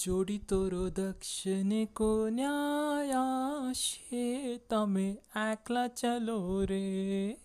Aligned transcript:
जोडितोरो 0.00 0.90
दक्षिणेको 0.90 2.28
न्यायाशे, 2.28 4.58
तमें 4.58 5.16
एक्ला 5.52 5.86
चलो 5.86 6.64
रे। 6.64 7.36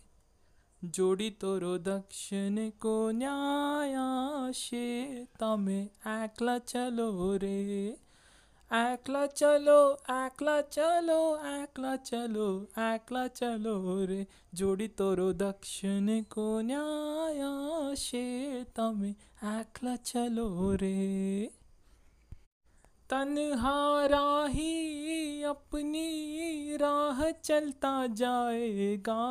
जोडितोरो 0.84 1.78
दक्षिणेको 1.78 3.12
न्यायाशे, 3.12 5.28
तमें 5.40 5.90
एक्ला 6.24 6.58
चलो 6.58 7.36
रे। 7.36 7.98
एक्ला 8.74 9.26
चलो 9.26 9.94
एक्ला 9.94 10.62
चलो 10.62 11.36
एक्ला 11.36 11.96
चलो 11.96 12.64
एक्ला 12.64 13.28
चलो 13.28 14.06
रे। 14.06 14.28
जोड़ी 14.54 14.88
तोरो 14.88 15.34
दक्षिण 15.34 16.22
को 16.22 16.62
न्याय 16.62 17.96
शे 17.96 18.64
तमें 18.64 19.16
एक्ला 19.44 19.96
चलो 19.96 20.74
रे। 20.74 21.59
तन्हारा 23.10 24.46
ही 24.50 25.44
अपनी 25.44 26.38
राह 26.78 27.32
चलता 27.32 28.08
जाएगा। 28.08 29.22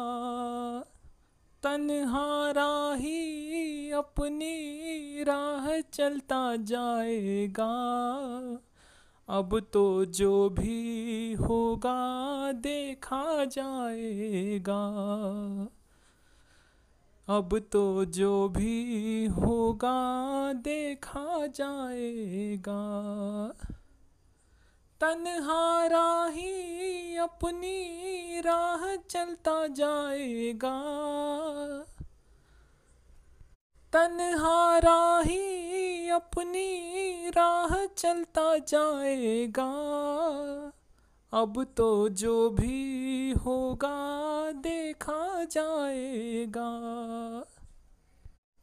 तन्हारा 1.62 2.94
ही 2.94 3.90
अपनी 3.90 4.56
राह 5.24 5.80
चलता 5.80 6.56
जाएगा। 6.56 7.72
अब 9.28 9.60
तो 9.60 10.04
जो 10.04 10.48
भी 10.48 11.32
होगा, 11.32 12.52
देखा 12.52 13.44
जाएगा। 13.44 14.82
अब 17.28 17.58
तो 17.72 18.04
जो 18.04 18.48
भी 18.48 19.26
होगा 19.26 20.52
देखा 20.52 21.46
जाएगा। 21.46 22.72
तन्हारा 25.00 26.26
ही 26.26 27.16
अपनी 27.16 28.40
राह 28.40 28.96
चलता 28.96 29.66
जाएगा। 29.66 30.80
तन्हारा 33.92 35.22
ही 35.26 36.08
अपनी 36.08 37.30
राह 37.30 37.86
चलता 37.86 38.58
जाएगा। 38.58 39.72
अब 41.32 41.64
तो 41.76 42.08
जो 42.08 42.50
भी 42.50 43.32
होगा, 43.32 44.52
देखा 44.52 45.44
जाएगा। 45.44 46.70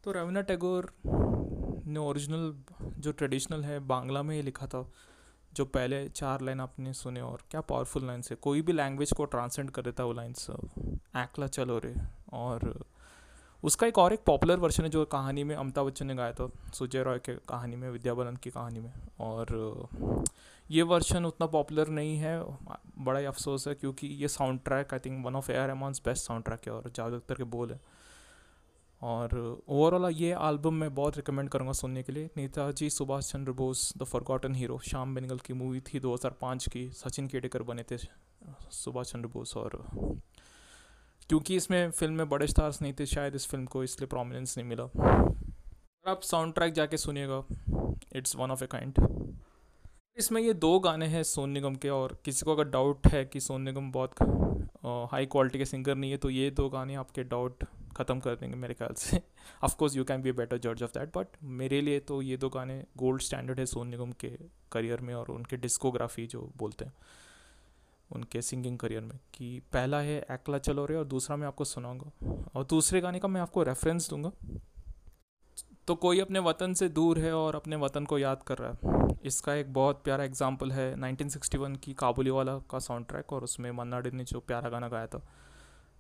तो 0.03 0.11
रवीना 0.11 0.41
टैगोर 0.41 0.93
ने 1.05 1.99
ओरिजिनल, 1.99 2.53
जो 2.99 3.11
ट्रेडिशनल 3.11 3.63
है, 3.63 3.79
बांग्ला 3.79 4.23
में 4.23 4.35
ही 4.35 4.41
लिखा 4.41 4.67
था, 4.67 4.91
जो 5.53 5.65
पहले 5.65 6.09
चार 6.09 6.41
लाइन 6.41 6.59
आपने 6.59 6.93
सुने 6.93 7.21
और 7.21 7.43
क्या 7.51 7.61
पावरफुल 7.61 8.07
लाइन्स 8.07 8.31
है। 8.31 8.37
कोई 8.41 8.61
भी 8.61 8.73
लैंग्वेज 8.73 9.13
को 9.13 9.25
ट्रांसलेट 9.25 9.69
कर 9.69 9.81
देता 9.81 10.03
वो 10.03 10.13
लाइन्स 10.13 10.49
एक्ला 10.49 11.47
चलो 11.47 11.77
रे 11.79 11.95
और 12.33 12.85
उसका 13.65 13.87
एक 13.87 13.97
और 13.97 14.13
एक 14.13 14.23
पॉपुलर 14.25 14.59
वर्षन 14.59 14.83
है 14.83 14.89
जो 14.89 15.03
कहानी 15.05 15.43
में 15.43 15.55
अमिताभ 15.55 15.85
बच्चन 15.85 16.07
ने 16.07 16.15
गाया 16.15 16.31
था, 16.31 16.49
सुजय 16.73 17.03
रॉय 17.03 17.19
के 17.19 17.33
कहानी 17.49 17.75
में 17.75 17.89
विद्या 17.89 18.13
बालन 18.13 18.35
की 18.35 18.49
कहानी 18.49 18.79
में। 18.79 18.91
और 19.19 20.23
ये 20.69 20.81
वर्जन 20.83 21.25
उतना 21.25 21.47
पॉपुलर 21.47 21.87
नहीं 21.89 22.17
है, 22.17 22.39
बड़ा 22.99 23.19
ही 23.19 23.25
अफसोस 23.25 23.67
है 23.67 23.73
क्योंकि 23.75 24.07
ये 24.07 24.27
sound 24.27 24.59
track 24.65 24.93
I 24.93 24.99
think 24.99 25.25
one 25.25 25.35
of 25.35 25.51
A 25.51 25.55
R 25.57 25.67
Rahman's 25.67 26.01
best 26.05 26.25
sound 26.25 26.43
track 26.43 26.67
है 26.67 26.73
और 26.73 26.91
जावेद 26.95 27.13
अख्तर 27.13 27.35
के 27.35 27.43
बोल 27.55 27.71
है। 27.71 27.79
और 29.01 29.37
ओवरऑल 29.69 30.09
ये 30.11 30.31
एल्बम 30.43 30.73
मैं 30.73 30.93
बहुत 30.95 31.17
रिकमेंड 31.17 31.49
करूँगा 31.49 31.73
सुनने 31.73 32.03
के 32.03 32.13
लिए। 32.13 32.29
Netaji 32.37 32.89
Subhas 32.89 33.31
Chandra 33.31 33.51
Bose 33.53 33.91
the 33.97 34.03
forgotten 34.03 34.55
hero 34.55 34.79
Shyam 34.85 35.15
Benegal 35.15 35.37
की 35.37 35.53
मूवी 35.53 35.81
थी 35.83 35.99
2005 35.99 36.67
की, 36.67 36.89
सचिन 36.93 37.27
केडेकर 37.27 37.63
बने 37.63 37.83
थे, 37.83 37.97
सुभाष 38.71 39.11
चंद्र 39.11 39.27
बोस 39.27 39.57
और 39.57 39.83
क्योंकि 41.29 41.55
इसमें 41.55 41.91
फ़िल्म 41.91 42.13
में 42.13 42.29
बड़े 42.29 42.47
स्टार्स 42.47 42.81
नहीं 42.81 42.93
थे, 42.93 43.05
शायद 43.05 43.35
इस 43.35 43.47
फ़िल्म 43.47 43.65
को 43.65 43.83
इसलिए 43.83 44.07
प्रोमिनेंस 44.07 44.57
नहीं 44.57 44.67
मिला। 44.67 44.83
आप 46.05 46.21
साउंड 46.23 46.53
ट्रैक 46.53 46.73
जाके 46.73 46.97
सुनिएगा। 46.97 47.43
It's 48.15 48.35
one 48.35 48.51
of 48.51 48.63
a 48.63 48.67
kind 48.67 48.99
इसमें 50.17 50.41
ये 50.41 50.53
दो 50.55 50.77
गाने 50.79 51.05
हैं 51.07 51.21
सोन 51.25 51.49
निगम 51.49 51.75
के, 51.75 51.89
और 51.89 52.17
किसी 52.25 52.45
को 52.45 52.53
अगर 52.53 52.69
डाउट 52.69 53.07
है 53.07 53.23
कि 53.25 53.39
सोन 53.39 53.61
निगम 53.61 53.91
बहुत 53.91 54.21
हाई 55.11 55.25
क्वालिटी 55.25 55.57
के 55.57 55.65
सिंगर 55.65 55.95
नहीं 55.95 56.11
है 56.11 56.17
तो 56.17 56.29
ये 56.29 56.49
दो 56.51 56.67
गाने 56.69 56.95
आपके 56.95 57.23
डाउट 57.25 57.63
ख़त्म 57.97 58.19
कर 58.19 58.35
देंगे 58.35 58.55
मेरे 58.57 58.73
ख्याल 58.73 58.93
से। 58.95 59.21
Of course 59.63 59.95
you 59.95 60.03
can 60.03 60.21
be 60.21 60.31
better 60.33 60.57
जज 60.59 60.83
ऑफ़ 60.83 60.91
दैट 60.93 61.17
बट 61.17 61.27
मेरे 61.53 61.81
लिए 61.81 61.99
तो 62.01 62.21
ये 62.21 62.37
दो 62.37 62.49
गाने 62.49 62.83
गोल्ड 62.97 63.21
स्टैंडर्ड 63.21 63.59
है 63.59 63.65
सोन 63.65 63.87
निगम 63.87 64.11
के 64.21 64.29
करियर 64.71 65.01
में 65.01 65.13
और 65.13 65.31
उनके 65.31 65.57
डिस्कोग्राफी 65.57 66.25
जो 66.27 66.49
बोलते 66.57 66.85
हैं। 66.85 66.93
उनके 68.09 68.41
सिंगिंग 68.41 68.77
करियर 68.79 69.01
में 69.01 69.17
कि 69.33 69.59
पहला 69.73 69.99
है 69.99 70.17
एकला 70.31 70.57
चलो 70.59 70.85
रे 70.85 70.95
और 70.95 71.05
दूसरा 71.05 71.37
मैं 71.37 71.47
आपको 71.47 71.65
सुनाऊँगा। 71.65 72.11
और 72.55 72.63
दूसरे 72.65 73.01
गाने 73.01 73.19
का 73.19 73.27
मैं 73.27 73.41
आपको 73.41 73.63
रेफरेंस 73.63 74.09
दूँगा। 74.09 74.31
तो 75.87 75.95
कोई 75.95 76.19
अपने 76.19 76.39
वतन 76.39 76.73
से 76.73 76.89
दूर 76.89 77.19
है 77.19 77.33
और 77.33 77.55
अपने 77.55 77.75
वतन 77.75 78.05
को 78.05 78.17
याद 78.17 78.43
कर 78.43 78.57
रहा 78.57 78.71
है। 78.71 79.15
इसका 79.25 79.53
एक 79.53 79.73
बहुत 79.73 80.01
प्यारा 80.03 80.23
एग्ज़ाम्पल 80.23 80.71
है 80.71 80.93
1961 80.95 81.77
की 81.77 81.93
काबुली 81.93 82.29
वाला 82.29 82.57
का 82.71 82.79
साउंड 82.79 83.05
ट्रैक 83.07 83.33
और 83.33 83.43
उसमें 83.43 83.71
मन्ना 83.71 83.99
डे 83.99 84.11
ने 84.11 84.23
जो 84.23 84.39
प्यारा 84.39 84.69
गाना 84.69 84.87
गाया 84.87 85.07
था। 85.07 85.21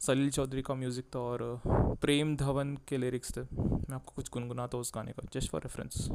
सलील 0.01 0.29
चौधरी 0.31 0.61
का 0.61 0.73
म्यूज़िक 0.73 1.05
था 1.15 1.19
और 1.19 1.61
प्रेम 2.01 2.35
धवन 2.37 2.75
के 2.87 2.97
लिरिक्स 2.97 3.35
थे। 3.37 3.41
मैं 3.41 3.95
आपको 3.95 4.13
कुछ 4.15 4.29
गुनगुनाता 4.29 4.77
हूँ 4.77 4.81
उस 4.81 4.91
गाने 4.95 5.11
का 5.11 5.27
जस्ट 5.33 5.51
फॉर 5.51 5.61
रेफरेंस 5.61 6.07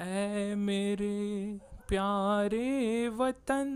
ए 0.00 0.54
मेरे 0.56 1.58
प्यारे 1.88 3.08
वतन, 3.08 3.70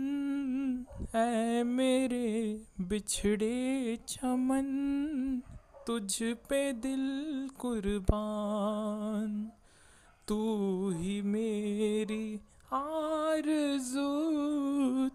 ऐ 1.15 1.63
मेरे 1.63 2.61
बिछड़े 2.81 3.99
चमन, 4.07 4.69
तुझ 5.87 6.23
पे 6.23 6.73
दिल 6.73 7.49
कुर्बान, 7.59 9.51
तू 10.27 10.39
ही 10.89 11.21
मेरी 11.21 12.39
आरज़ू, 12.73 14.09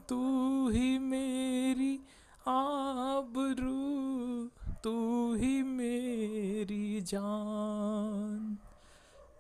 तू 0.09 0.21
ही 0.69 0.99
मेरी 0.99 2.01
आबरू, 2.49 3.85
तू 4.85 4.95
ही 5.35 5.63
मेरी 5.63 7.01
जान। 7.01 8.44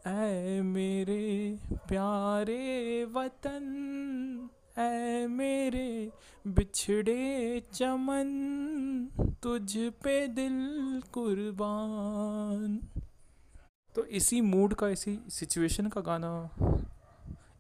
ऐ 0.07 0.61
मेरे 0.61 1.59
प्यारे 1.89 3.05
वतन 3.05 4.49
ऐ 4.79 5.27
मेरे 5.27 6.13
बिछड़े 6.47 7.61
चमन 7.73 8.29
तुझ 9.43 9.77
पे 9.77 10.27
दिल 10.29 11.03
कुर्बान। 11.13 12.79
तो 13.95 14.05
इसी 14.05 14.41
मूड 14.41 14.75
का 14.75 14.89
इसी 14.89 15.19
सिचुएशन 15.29 15.89
का 15.89 16.01
गाना 16.01 16.33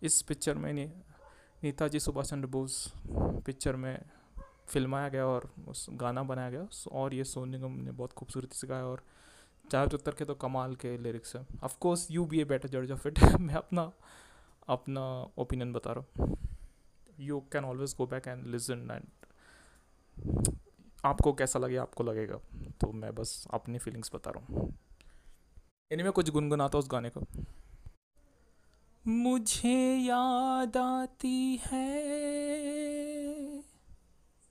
इस 0.02 0.22
पिक्चर 0.22 0.54
में 0.54 0.72
ने, 0.72 0.92
नेताजी 1.64 2.00
सुभाष 2.00 2.30
चंद्र 2.30 2.46
बोस 2.46 2.92
पिक्चर 3.46 3.76
में 3.76 3.98
फिल्माया 4.68 5.08
गया 5.08 5.26
और 5.26 5.50
उस 5.68 5.86
गाना 5.92 6.22
बनाया 6.22 6.50
गया। 6.50 6.66
और 6.92 7.14
ये 7.14 7.24
सोनू 7.24 7.52
निगम 7.52 7.72
ने 7.84 7.92
बहुत 7.92 8.12
खूबसूरती 8.12 8.56
से 8.56 8.66
गाया 8.66 8.84
और 8.84 9.02
चार 9.70 9.94
उत्तर 9.94 10.12
के 10.12 10.24
तो 10.24 10.34
कमाल 10.34 10.74
के 10.74 10.96
लिरिक्स 10.98 11.36
हैं। 11.36 11.46
Of 11.64 11.78
course 11.78 12.10
you 12.10 12.24
be 12.24 12.40
a 12.40 12.44
better 12.44 12.68
जज 12.68 12.90
ऑफ़ 12.90 13.08
इट 13.08 13.18
मैं 13.40 13.54
अपना 13.54 13.92
अपना 14.68 15.00
ओपिनियन 15.38 15.72
बता 15.72 15.92
रहा 15.92 16.24
हूँ। 16.24 16.38
You 17.20 17.40
can 17.52 17.64
always 17.64 17.94
go 17.98 18.06
back 18.06 18.28
and 18.28 18.46
listen 18.46 18.88
and 18.92 19.06
आपको 21.04 21.32
कैसा 21.32 21.58
लगे, 21.58 21.76
आपको 21.76 22.04
लगेगा। 22.04 22.36
तो 22.80 22.92
मैं 22.92 23.14
बस 23.14 23.46
अपनी 23.50 23.78
फीलिंग्स 23.78 24.10
बता 24.14 24.30
रहा 24.30 24.44
हूँ। 24.44 24.78
इन्हीं 25.90 26.04
में 26.04 26.12
कुछ 26.12 26.30
गुनगुनाता 26.30 26.78
उस 26.78 26.88
गाने 26.90 27.10
को। 27.10 27.22
मुझे 29.06 29.96
याद 29.96 30.76
आती 30.76 31.60
है। 31.66 32.04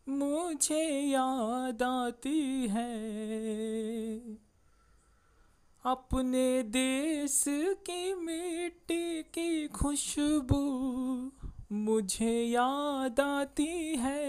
मुझे 0.09 1.00
याद 1.00 1.83
आती 1.83 2.68
है। 2.68 4.43
अपने 5.85 6.63
देश 6.63 7.44
की 7.47 8.13
मिट्टी 8.13 9.24
की 9.24 9.68
खुशबू 9.68 10.62
मुझे 11.71 12.44
याद 12.44 13.19
आती 13.19 13.95
है। 13.95 14.24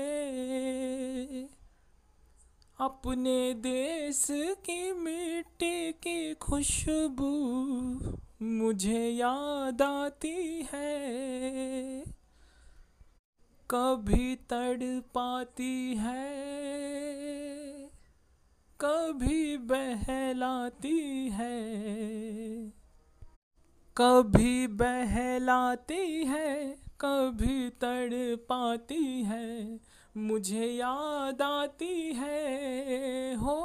अपने 2.81 3.55
देश 3.55 4.27
की 4.31 4.93
मिट्टी 4.93 5.93
की 5.93 6.35
खुशबू 6.35 7.33
मुझे 8.43 9.09
याद 9.09 9.83
आती 9.83 10.67
है। 10.73 11.05
कभी 13.71 14.35
तड़ 14.37 15.01
पाती 15.01 15.95
है। 15.99 16.55
कभी 18.85 19.57
बहलाती 19.57 21.29
है। 21.29 21.63
कभी 23.97 24.67
बहलाती 24.67 26.25
है, 26.25 26.79
कभी 27.01 27.71
तड़ 27.71 28.37
पाती 28.37 29.23
है, 29.23 29.81
मुझे 30.17 30.67
याद 30.67 31.43
आती 31.43 32.13
है। 32.13 33.35
हो, 33.35 33.61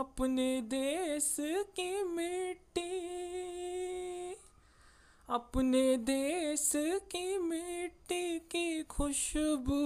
अपने 0.00 0.60
देश 0.60 1.36
की 1.40 2.04
मिट्टी, 2.04 3.10
अपने 5.28 5.96
देश 5.96 6.72
की 6.76 7.38
मिट्टी 7.38 8.38
की 8.38 8.82
खुशबू 8.82 9.80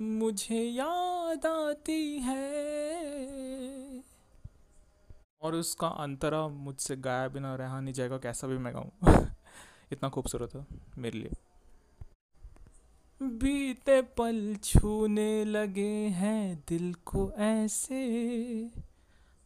मुझे 0.00 0.62
याद 0.62 1.46
आती 1.46 2.18
है। 2.18 2.62
और 5.42 5.54
उसका 5.54 5.88
अंतरा 5.88 6.48
मुझसे 6.48 6.96
गाया 6.96 7.28
बिना 7.28 7.56
रहा 7.56 7.80
नहीं 7.80 7.94
जाएगा, 7.94 8.18
कैसा 8.18 8.46
भी 8.46 8.58
मैं 8.58 8.74
गाऊँ। 8.74 8.90
इतना 9.92 10.08
खूबसूरत 10.08 10.54
है 10.54 10.66
मेरे 10.98 11.18
लिए। 11.18 11.30
बीते 13.22 14.02
पल 14.02 14.56
छूने 14.64 15.44
लगे 15.44 15.94
हैं 16.08 16.64
दिल 16.68 16.94
को 16.94 17.32
ऐसे। 17.32 18.02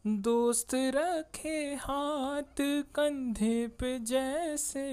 दोस्त 0.06 0.68
रखे 0.74 1.74
हाथ 1.74 2.60
कंधे 2.94 3.68
पे 3.68 3.98
जैसे। 3.98 4.86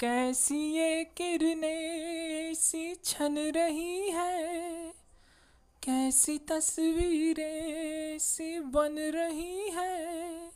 कैसी 0.00 0.58
ये 0.74 1.04
किरने 1.04 1.83
छन 3.04 3.38
रही 3.38 4.10
है, 4.10 4.92
कैसी 5.82 6.38
तस्वीरें 6.38 8.18
सी 8.18 8.60
बन 8.60 8.96
रही 8.98 9.68
है। 9.70 10.48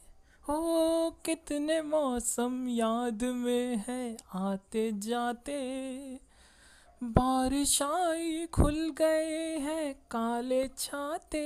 हो, 0.43 1.11
कितने 1.25 1.83
मौसम 1.83 2.69
याद 2.69 3.23
में 3.23 3.85
है, 3.89 4.17
आते 4.35 4.91
जाते। 4.93 5.59
बारिश 7.03 7.83
आई, 7.83 8.47
खुल 8.47 8.91
गए 8.91 9.59
हैं 9.59 9.95
काले 10.11 10.69
छाते। 10.69 11.45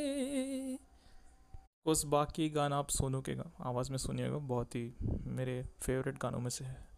उस 1.87 2.05
बाकी 2.05 2.48
गाना 2.50 2.76
आप 2.76 2.88
सोनू 2.88 3.20
के 3.20 3.37
आवाज़ 3.60 3.90
में 3.90 3.98
सुनिएगा, 3.98 4.37
बहुत 4.37 4.75
ही 4.75 4.94
मेरे 5.26 5.62
फेवरेट 5.81 6.22
गानों 6.22 6.40
में 6.40 6.50
से 6.50 6.64
है। 6.64 6.91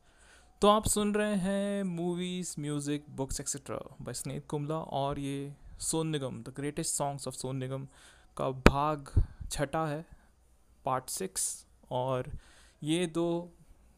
तो 0.65 0.69
आप 0.69 0.87
सुन 0.87 1.15
रहे 1.15 1.35
हैं 1.35 1.83
movies 1.83 2.55
music 2.61 3.05
books 3.11 3.41
etcetera 3.41 3.77
by 4.03 4.15
Snehit 4.15 4.47
Kumla 4.49 4.75
और 4.75 5.19
ये 5.19 5.53
Sonu 5.81 6.09
Nigam 6.09 6.43
the 6.43 6.53
greatest 6.57 6.95
songs 6.95 7.29
of 7.29 7.35
Sonu 7.35 7.57
Nigam 7.57 7.87
का 8.37 8.49
भाग 8.51 9.11
छठा 9.51 9.85
है 9.87 10.07
पार्ट 10.85 11.09
सिक्स 11.09 11.67
और 11.91 12.31
ये 12.83 13.07
दो 13.07 13.27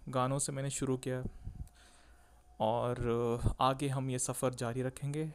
गानों 0.09 0.39
से 0.39 0.53
मैंने 0.53 0.71
शुरू 0.71 0.97
किया 0.97 1.23
और 2.61 3.41
आगे 3.61 3.89
हम 3.89 4.11
ये 4.11 4.19
सफ़र 4.19 4.55
जारी 4.55 4.83
रखेंगे। 4.83 5.33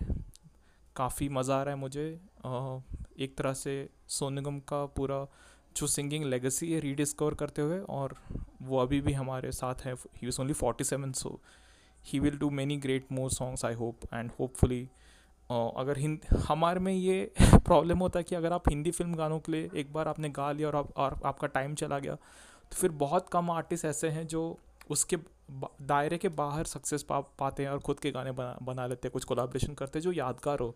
काफ़ी 0.95 1.29
मज़ा 1.29 1.59
आ 1.59 1.63
रहा 1.63 1.73
है 1.73 1.79
मुझे 1.79 2.07
एक 3.19 3.35
तरह 3.37 3.53
से 3.53 3.89
सोन 4.07 4.33
निगम 4.33 4.59
का 4.59 4.85
पूरा 4.85 5.27
जो 5.77 5.87
सिंगिंग 5.87 6.25
लेगेसी 6.25 6.71
है 6.73 6.79
रीडिस्कवर 6.79 7.33
करते 7.33 7.61
हुए 7.61 7.79
और 7.79 8.15
वो 8.61 8.77
अभी 8.77 9.01
भी 9.01 9.13
हमारे 9.13 9.51
साथ 9.51 9.75
है। 9.85 9.93
He 9.93 10.27
was 10.27 10.41
only 10.41 10.53
forty 10.53 10.83
seven 10.83 11.11
so 11.11 11.39
he 12.05 12.19
will 12.19 12.37
do 12.37 12.49
many 12.49 12.77
great 12.77 13.11
more 13.11 13.29
songs 13.31 13.65
I 13.65 13.73
hope 13.73 13.99
and 14.13 14.31
hopefully 14.39 14.89
अगर 15.51 15.97
हिंद 15.97 16.19
हमारे 16.47 16.79
में 16.79 16.93
ये 16.93 17.31
प्रॉब्लम 17.41 17.99
होता 17.99 18.19
है 18.19 18.23
कि 18.23 18.35
अगर 18.35 18.53
आप 18.53 18.69
हिंदी 18.69 18.91
फ़िल्म 18.91 19.15
गानों 19.15 19.39
के 19.39 19.51
लिए 19.51 19.69
एक 19.75 19.93
बार 19.93 20.07
आपने 20.07 20.29
गा 20.29 20.51
लिया 20.51 20.67
और, 20.67 20.75
आप, 20.75 20.91
और 20.97 21.19
आपका 21.25 21.47
टाइम 21.47 21.75
चला 21.75 21.99
गया 21.99 22.15
तो 22.15 22.75
फिर 22.75 22.91
बहुत 22.91 23.29
कम 23.29 23.51
आर्टिस्ट 23.51 23.85
ऐसे 23.85 24.09
हैं 24.09 24.27
जो 24.27 24.57
उसके 24.89 25.17
दायरे 25.81 26.17
के 26.17 26.29
बाहर 26.29 26.65
सक्सेस 26.65 27.03
पा 27.03 27.19
पाते 27.19 27.63
हैं 27.63 27.69
और 27.69 27.79
ख़ुद 27.79 27.99
के 27.99 28.11
गाने 28.11 28.31
बना 28.31 28.57
बना 28.63 28.87
लेते 28.87 29.07
हैं 29.07 29.11
कुछ 29.11 29.23
कोलाब्रेशन 29.23 29.73
करते 29.73 29.99
हैं 29.99 30.03
जो 30.03 30.11
यादगार 30.11 30.59
हो। 30.59 30.75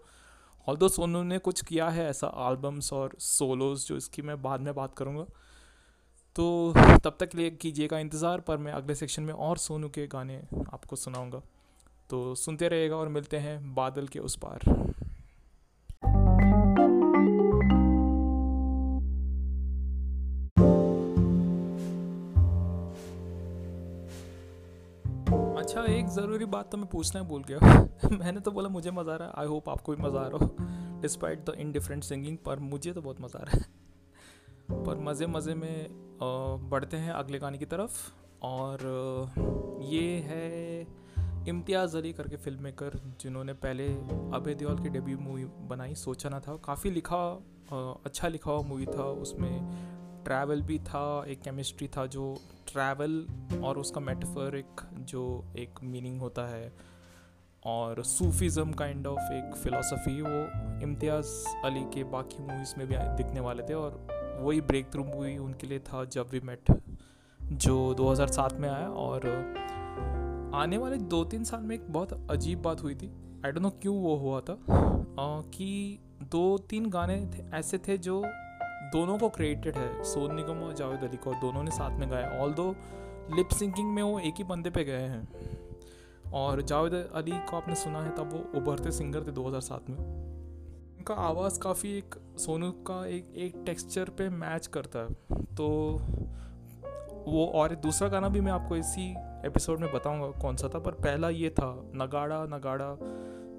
ऑल 0.67 0.77
दो 0.77 0.87
सोनू 0.89 1.21
ने 1.23 1.37
कुछ 1.37 1.61
किया 1.61 1.87
है 1.89 2.09
ऐसा 2.09 2.27
एल्बम्स 2.49 2.91
और 2.93 3.15
सोलोज 3.19 3.85
जो 3.87 3.97
इसकी 3.97 4.21
मैं 4.21 4.41
बाद 4.41 4.61
में 4.61 4.73
बात 4.75 4.95
करूँगा 4.95 5.25
तो 6.35 6.73
तब 7.03 7.17
तक 7.19 7.35
लिए 7.35 7.49
कीजिएगा 7.51 7.99
इंतज़ार, 7.99 8.39
पर 8.39 8.57
मैं 8.57 8.71
अगले 8.71 8.95
सेक्शन 8.95 9.23
में 9.23 9.33
और 9.33 9.57
सोनू 9.57 9.89
के 9.89 10.07
गाने 10.07 10.41
आपको 10.73 10.95
सुनाऊँगा। 10.95 11.41
तो 12.09 12.35
सुनते 12.35 12.67
रहेगा 12.67 12.95
और 12.95 13.07
मिलते 13.07 13.37
हैं 13.37 13.73
बादल 13.75 14.07
के 14.07 14.19
उस 14.19 14.35
पार। 14.35 15.04
अच्छा 25.65 25.83
एक 25.89 26.07
ज़रूरी 26.07 26.45
बात 26.45 26.69
तो 26.71 26.77
मैं 26.77 26.87
पूछना 26.89 27.21
है 27.21 27.27
भूल 27.27 27.43
गया 27.43 28.09
मैंने 28.17 28.39
तो 28.39 28.51
बोला 28.51 28.69
मुझे 28.69 28.91
मज़ा 28.91 29.13
आ 29.13 29.15
रहा 29.15 29.27
है। 29.27 29.33
आई 29.37 29.47
होप 29.47 29.69
आपको 29.69 29.95
भी 29.95 30.01
मज़ा 30.03 30.19
आ 30.19 30.27
रहा 30.27 30.45
हो। 30.45 30.99
डिस्पाइट 31.01 31.39
द 31.45 31.53
इनडिफरेंट 31.59 32.03
सिंगिंग 32.03 32.37
पर 32.37 32.59
मुझे 32.59 32.91
तो 32.93 33.01
बहुत 33.01 33.21
मज़ा 33.21 33.39
आ 33.39 33.43
रहा 33.43 33.57
है। 33.57 34.83
पर 34.85 34.99
मज़े 34.99 35.27
मज़े 35.27 35.55
में 35.55 35.87
बढ़ते 36.69 36.97
हैं 36.97 37.11
अगले 37.13 37.39
गाने 37.39 37.57
की 37.57 37.65
तरफ़। 37.65 37.97
और 38.43 38.85
ये 39.83 40.03
है 40.27 40.81
इम्तियाज़ 41.49 41.97
अली 41.97 42.13
करके 42.13 42.37
फ़िल्म 42.37 42.63
मेकर 42.63 42.99
जिन्होंने 43.21 43.53
पहले 43.65 43.87
अभय 44.37 44.53
देओल 44.53 44.83
की 44.83 44.89
डेब्यू 44.89 45.17
मूवी 45.19 45.45
बनाई, 45.67 45.95
सोचा 45.95 46.29
ना 46.29 46.39
था। 46.39 46.55
काफ़ी 46.65 46.91
लिखा 46.91 47.25
अच्छा 48.05 48.27
लिखा 48.27 48.51
हुआ 48.51 48.67
मूवी 48.67 48.85
था। 48.87 49.11
उसमें 49.23 49.94
ट्रैवल 50.25 50.61
भी 50.61 50.79
था 50.79 51.25
एक 51.27 51.41
केमिस्ट्री 51.41 51.87
था 51.87 52.05
जो 52.05 52.37
ट्रैवल 52.67 53.27
और 53.63 53.77
उसका 53.77 54.01
मेटाफर 54.01 54.57
एक 54.57 54.81
जो 54.93 55.45
एक 55.57 55.79
मीनिंग 55.83 56.19
होता 56.21 56.47
है 56.47 56.73
और 57.65 58.03
सूफीज़म 58.03 58.71
काइंड 58.71 59.07
ऑफ़ 59.07 59.19
एक 59.19 59.55
फ़िलासफ़ी 59.55 60.21
वो 60.21 60.41
इम्तियाज़ 60.81 61.27
अली 61.65 61.83
के 61.93 62.03
बाकी 62.03 62.43
मूवीज़ 62.43 62.73
में 62.77 62.87
भी 62.87 62.95
दिखने 62.97 63.39
वाले 63.39 63.63
थे 63.63 63.73
और 63.73 64.07
वही 64.41 64.61
ब्रेक 64.61 64.91
थ्रू 64.91 65.03
मूवी 65.03 65.37
उनके 65.37 65.67
लिए 65.67 65.79
था 65.79 66.05
जब 66.05 66.29
वी 66.31 66.39
मेट 66.39 66.81
जो 67.43 67.95
2007 67.99 68.53
में 68.53 68.69
आया 68.69 68.89
और 68.89 69.27
आने 70.55 70.77
वाले 70.77 70.97
दो 70.97 71.23
तीन 71.23 71.43
साल 71.43 71.61
में 71.61 71.75
एक 71.75 71.93
बहुत 71.93 72.31
अजीब 72.31 72.61
बात 72.61 72.83
हुई 72.83 72.95
थी। 72.95 73.07
आई 73.45 73.51
डोंट 73.51 73.63
नो 73.63 73.69
क्यों 73.69 73.97
वो 73.97 74.15
हुआ 74.15 74.41
था 74.41 74.53
आ, 75.19 75.41
कि 75.41 75.99
दो 76.23 76.57
तीन 76.57 76.89
गाने 76.89 77.29
थे 77.33 77.57
ऐसे 77.57 77.77
थे 77.77 77.97
जो 77.97 78.23
दोनों 78.91 79.17
को 79.17 79.29
क्रिएटेड 79.29 79.75
है, 79.75 80.03
सोन 80.03 80.35
निगम 80.35 80.59
और 80.59 80.73
जावेद 80.73 81.03
अली 81.03 81.17
को 81.17 81.33
दोनों 81.33 81.63
ने 81.63 81.71
साथ 81.71 81.99
में 81.99 82.09
गाया। 82.11 82.29
ऑल 82.39 82.53
दो 82.53 82.75
लिप 83.35 83.49
सिंकिंग 83.49 83.93
में 83.93 84.01
वो 84.03 84.19
एक 84.19 84.33
ही 84.37 84.43
बंदे 84.43 84.69
पे 84.69 84.83
गए 84.83 85.01
हैं, 85.01 86.31
और 86.31 86.61
जावेद 86.61 86.93
अली 86.93 87.31
को 87.31 87.57
आपने 87.57 87.75
सुना 87.75 88.01
है, 88.01 88.15
तब 88.15 88.33
वो 88.33 88.59
उभरते 88.59 88.91
सिंगर 88.91 89.27
थे 89.27 89.31
2007 89.31 89.89
में। 89.89 89.97
उनका 89.97 91.13
आवाज़ 91.13 91.59
काफ़ी 91.59 91.97
एक, 91.97 92.15
सोनू 92.37 92.71
का 92.71 93.05
एक 93.07 93.33
एक 93.35 93.63
टेक्सचर 93.65 94.09
पे 94.09 94.29
मैच 94.29 94.67
करता 94.67 94.99
है। 94.99 95.13
तो 95.55 95.67
वो, 97.27 97.45
और 97.55 97.71
एक 97.73 97.79
दूसरा 97.79 98.07
गाना 98.07 98.29
भी 98.29 98.41
मैं 98.41 98.51
आपको 98.51 98.75
इसी 98.75 99.11
एपिसोड 99.45 99.79
में 99.79 99.91
बताऊँगा 99.93 100.27
कौन 100.41 100.55
सा 100.55 100.67
था, 100.67 100.79
पर 100.79 100.91
पहला 100.91 101.29
ये 101.29 101.49
था, 101.49 101.71
नगाड़ा 101.95 102.43
नगाड़ा 102.45 102.89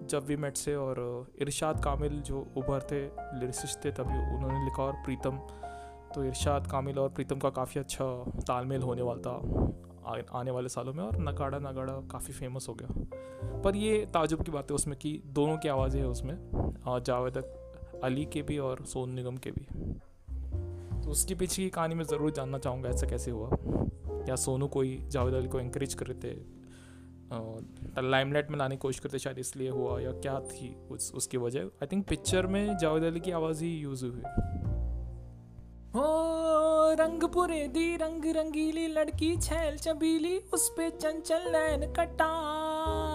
जब 0.06 0.26
वी 0.26 0.36
मेट 0.36 0.56
से 0.56 0.74
और 0.76 0.98
इरशाद 1.40 1.82
कामिल 1.84 2.20
जो 2.22 2.46
उभर 2.56 2.86
थे 2.90 3.00
लिरिसिस्ट 3.38 3.84
थे 3.84 3.90
तभी 3.92 4.18
उन्होंने 4.34 4.64
लिखा 4.64 4.82
और 4.82 4.92
प्रीतम। 5.04 5.38
तो 6.14 6.24
इरशाद 6.24 6.66
कामिल 6.66 6.98
और 6.98 7.08
प्रीतम 7.08 7.38
का 7.38 7.50
काफ़ी 7.50 7.80
अच्छा 7.80 8.04
तालमेल 8.42 8.82
होने 8.82 9.02
वाला 9.02 9.20
था 9.22 10.24
आने 10.32 10.50
वाले 10.50 10.68
सालों 10.68 10.92
में 10.92 11.02
और 11.04 11.16
नगाड़ा 11.20 11.58
नगाड़ा 11.60 11.92
काफ़ी 12.10 12.32
फ़ेमस 12.32 12.66
हो 12.68 12.74
गया। 12.74 13.60
पर 13.62 13.76
ये 13.76 14.04
ताजुब 14.14 14.42
की 14.42 14.52
बात 14.52 14.70
है 14.70 14.74
उसमें 14.74 14.96
कि 14.98 15.20
दोनों 15.34 15.56
की 15.58 15.68
आवाज़ें 15.68 16.00
हैं 16.00 16.08
उसमें 16.08 16.36
जावेद 16.86 17.36
अली 18.04 18.24
के 18.24 18.42
भी 18.42 18.58
और 18.58 18.84
सोन 18.84 19.10
निगम 19.10 19.36
के 19.36 19.50
भी। 19.50 19.66
तो 21.02 21.10
उसके 21.10 21.34
पीछे 21.34 21.62
की 21.62 21.68
कहानी 21.70 21.94
में 21.94 22.04
ज़रूर 22.04 22.30
जानना 22.30 22.58
चाहूँगा 22.58 22.88
ऐसा 22.88 23.06
कैसे 23.06 23.30
हुआ। 23.30 23.50
या 24.28 24.36
सोनू 24.36 24.68
कोई 24.68 24.98
जावेद 25.08 25.34
अली 25.34 25.48
को 25.48 25.60
इंकरेज 25.60 25.94
कर 25.94 26.12
थे 26.14 26.30
लाइमलाइट 27.98 28.50
में 28.50 28.58
लाने 28.58 28.74
की 28.74 28.78
कोशिश 28.78 29.00
करते 29.00 29.18
शायद 29.18 29.38
इसलिए 29.38 29.70
हुआ 29.70 30.00
या 30.00 30.12
क्या 30.12 30.40
थी 30.40 30.88
उस, 30.90 31.12
उसकी 31.14 31.36
वजह। 31.36 31.60
आई 31.60 31.86
थिंक 31.86 32.08
पिक्चर 32.08 32.46
में 32.46 32.78
जावेद 32.78 33.02
अली 33.02 33.20
की 33.20 33.30
आवाज़ 33.30 33.64
ही 33.64 33.78
यूज़ 33.78 34.04
हुई। 34.04 34.22
हो 35.94 36.36
रंगपुरे 36.92 37.68
दी 37.68 37.96
रंग 37.96 38.24
रंगीली 38.24 38.86
लड़की 38.86 39.36
छैल 39.36 39.76
चबीली, 39.76 40.38
उस 40.38 40.74
पे 40.76 40.90
चंचल 40.90 41.42
नैन 41.46 41.92
कटार। 41.92 43.06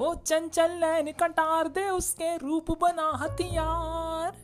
ओ, 0.00 0.14
चंचल 0.14 0.70
नैन 0.70 1.12
कटार 1.12 1.68
दे, 1.68 1.88
उसके 1.88 2.36
रूप 2.36 2.70
बना 2.70 3.12
हथियार। 3.14 4.36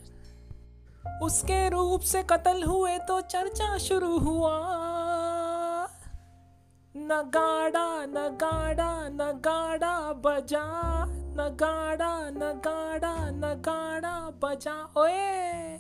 उसके 1.22 1.70
रूप 1.70 2.00
से 2.00 2.22
कत्ल 2.22 2.62
हुए 2.62 2.98
तो 2.98 3.20
चर्चा 3.20 3.78
शुरू 3.78 4.18
हुआ। 4.18 4.85
नगाड़ा 7.06 8.06
नगाड़ा 8.06 9.08
नगाड़ा 9.08 10.12
बजा, 10.12 11.04
नगाड़ा 11.06 12.30
नगाड़ा 12.30 13.30
नगाड़ा 13.30 14.30
बजा। 14.30 14.92
ओए! 14.96 15.76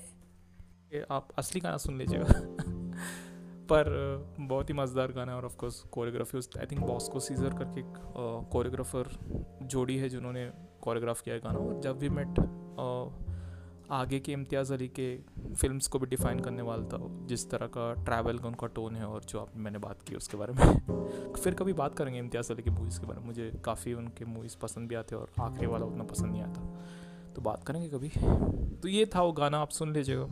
आप 1.10 1.28
असली 1.38 1.60
गाना 1.60 1.76
सुन 1.76 1.98
लीजिएगा। 1.98 2.24
पर 3.72 3.90
बहुत 4.40 4.68
ही 4.68 4.74
मज़ेदार 4.74 5.12
गाना 5.12 5.32
है 5.32 5.38
और 5.38 5.44
ऑफ़ 5.44 5.56
कोर्स 5.56 5.80
कोरियोग्राफी 5.80 6.38
उस 6.38 6.50
आई 6.58 6.66
थिंक 6.66 6.86
बॉस्को 6.86 7.20
सीजर 7.20 7.54
करके 7.54 7.80
एक 7.80 7.94
कोरियोग्राफर 8.52 9.04
जोड़ी 9.62 9.96
है 9.96 10.08
जिन्होंने 10.08 10.50
कोरियोग्राफ 10.82 11.20
किया 11.20 11.34
है 11.34 11.40
गाना। 11.40 11.58
और 11.58 11.80
जब 11.80 11.98
भी 11.98 12.08
मेट 12.08 12.34
आगे 13.90 14.20
के 14.20 14.32
इम्तियाज़ 14.32 14.74
अली 14.74 14.88
के 14.88 15.18
फिल्म्स 15.54 15.86
को 15.86 15.98
भी 15.98 16.06
डिफ़ाइन 16.06 16.40
करने 16.40 16.62
वाला 16.62 16.84
था, 16.84 16.98
जिस 17.26 17.50
तरह 17.50 17.66
का 17.66 18.04
ट्रैवल 18.04 18.38
का 18.38 18.48
उनका 18.48 18.66
टोन 18.66 18.96
है 18.96 19.04
और 19.04 19.24
जो 19.24 19.40
आप 19.40 19.48
मैंने 19.56 19.78
बात 19.78 20.02
की 20.02 20.14
उसके 20.14 20.36
बारे 20.36 20.52
में। 20.52 20.78
फिर 21.44 21.54
कभी 21.54 21.72
बात 21.72 21.94
करेंगे 21.94 22.18
इम्तियाज़ 22.18 22.52
अली 22.52 22.62
की 22.62 22.70
मूवीज़ 22.70 23.00
के 23.00 23.06
बारे 23.06 23.20
में। 23.20 23.26
मुझे 23.26 23.62
काफ़ी 23.64 23.94
उनके 23.94 24.24
मूवीज़ 24.24 24.56
पसंद 24.62 24.88
भी 24.88 24.94
आते 24.94 25.16
और 25.16 25.30
आखिरी 25.40 25.66
वाला 25.66 25.86
उतना 25.86 26.04
पसंद 26.04 26.32
नहीं 26.32 26.42
आता। 26.42 26.80
तो 27.34 27.42
बात 27.42 27.64
करेंगे 27.64 27.88
कभी। 27.88 28.08
तो 28.76 28.88
ये 28.88 29.06
था 29.06 29.22
वो 29.22 29.32
गाना, 29.32 29.58
आप 29.58 29.68
सुन 29.68 29.92
लीजिएगा। 29.92 30.26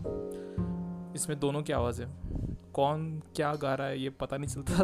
इसमें 1.15 1.41
दोनों 1.41 1.63
की 1.63 1.73
आवाज़ 1.73 2.03
है। 2.03 2.09
कौन 2.73 3.23
क्या 3.37 3.55
गा 3.55 3.75
रहा 3.75 3.87
है 3.87 4.01
ये 4.01 4.11
पता 4.11 4.37
नहीं 4.37 4.49
चलता। 4.49 4.75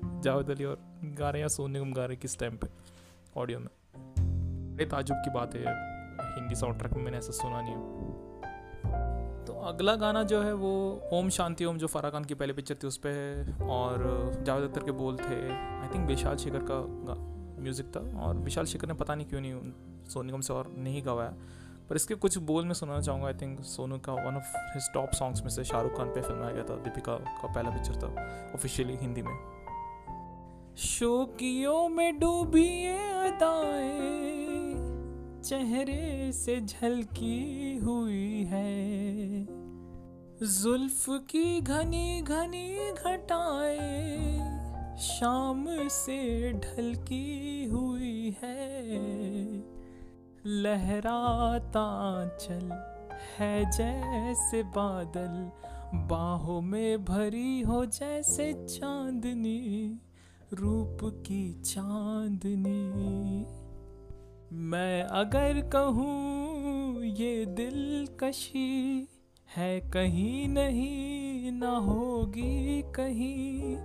जावेद 0.20 0.50
अली 0.50 0.64
और 0.64 0.78
गा 1.04 1.30
रहे 1.30 1.40
हैं 1.40 1.44
या 1.44 1.48
सोने 1.48 1.78
निगम 1.78 1.92
गा 1.92 2.04
रहे 2.04 2.12
हैं, 2.12 2.20
किस 2.20 2.38
टाइम 2.38 2.56
पे? 2.56 2.68
ऑडियो 3.36 3.58
में। 3.58 3.68
बड़े 4.76 4.86
ताजुब 4.86 5.16
की 5.16 5.30
बात 5.30 5.54
है 5.54 5.90
हिंदी 6.20 6.54
साउंड 6.54 6.78
ट्रैक 6.78 6.92
में 6.92 7.02
मैंने 7.02 7.18
ऐसा 7.18 7.32
सुना 7.32 7.62
नहीं 7.62 7.74
है। 7.74 8.09
अगला 9.64 9.94
गाना 9.96 10.22
जो 10.22 10.40
है 10.42 10.52
वो 10.54 10.70
ओम 11.12 11.28
शांति 11.28 11.64
ओम 11.64 11.78
जो 11.78 11.86
फराह 11.86 12.10
खान 12.10 12.24
की 12.24 12.34
पहली 12.34 12.52
पिक्चर 12.52 12.74
थी 12.74 12.86
उस 12.86 12.96
पर 12.96 13.08
है 13.08 13.68
और 13.68 14.02
जावेद 14.42 14.70
अख्तर 14.70 14.82
के 14.82 14.92
बोल 14.92 15.16
थे 15.16 15.38
आई 15.52 15.88
थिंक 15.94 16.08
विशाल 16.08 16.36
शेखर 16.36 16.64
का 16.70 16.78
म्यूज़िक 17.62 17.86
था 17.96 18.00
और 18.20 18.36
विशाल 18.36 18.64
शेखर 18.64 18.88
ने 18.88 18.94
पता 18.94 19.14
नहीं 19.14 19.26
क्यों 19.26 19.40
नहीं 19.40 19.54
सोनू 20.08 20.26
निगम 20.26 20.40
से 20.40 20.52
और 20.52 20.74
नहीं 20.78 21.02
गवाया। 21.06 21.34
पर 21.90 21.96
इसके 21.96 22.14
कुछ 22.14 22.38
बोल 22.38 22.64
मैं 22.64 22.74
सुनाना 22.74 23.00
चाहूँगा 23.00 23.26
आई 23.26 23.34
थिंक 23.34 23.60
सोनू 23.64 23.98
का 23.98 24.12
one 24.12 24.36
of 24.36 24.56
his 24.74 24.90
top 24.94 25.10
songs 25.10 25.42
में 25.42 25.48
से 25.48 25.64
शाहरुख 25.64 25.96
खान 25.96 26.08
पे 26.08 26.20
फ़िल्म 26.20 26.42
आ 26.42 26.50
गया 26.50 26.64
था, 26.64 26.76
दीपिका 26.76 27.14
का 27.14 27.52
पहला 27.52 27.70
पिक्चर 27.70 27.96
था 27.96 28.52
ऑफिशियली 28.54 28.96
हिंदी 28.96 29.22
में। 29.22 29.36
शोकियों 30.78 31.88
में 31.88 32.18
डूबी 32.18 32.86
अदाएँ 32.86 34.49
चेहरे 35.44 36.32
से 36.32 36.60
झलकी 36.60 37.78
हुई 37.78 38.44
है। 38.44 39.46
जुल्फ 40.42 41.04
की 41.08 41.60
घनी 41.60 42.22
घनी 42.22 42.92
घटाए 42.92 44.38
शाम 44.98 45.88
से 45.88 46.52
ढलकी 46.52 47.64
हुई 47.64 48.36
है। 48.42 48.90
लहराता 50.46 52.28
चल 52.28 52.96
है 53.38 53.70
जैसे 53.70 54.62
बादल, 54.62 55.50
बाहों 56.08 56.60
में 56.60 57.04
भरी 57.04 57.60
हो 57.60 57.84
जैसे 57.84 58.52
चांदनी, 58.52 59.98
रूप 60.52 60.98
की 61.04 61.52
चांदनी। 61.52 63.59
मैं 64.52 65.02
अगर 65.02 65.60
कहूँ 65.60 67.04
ये 67.04 67.46
दिलकशी 67.46 69.08
है 69.56 69.80
कहीं 69.80 70.48
नहीं, 70.48 71.52
ना 71.52 71.70
होगी 71.70 72.82
कहीं। 72.82 73.76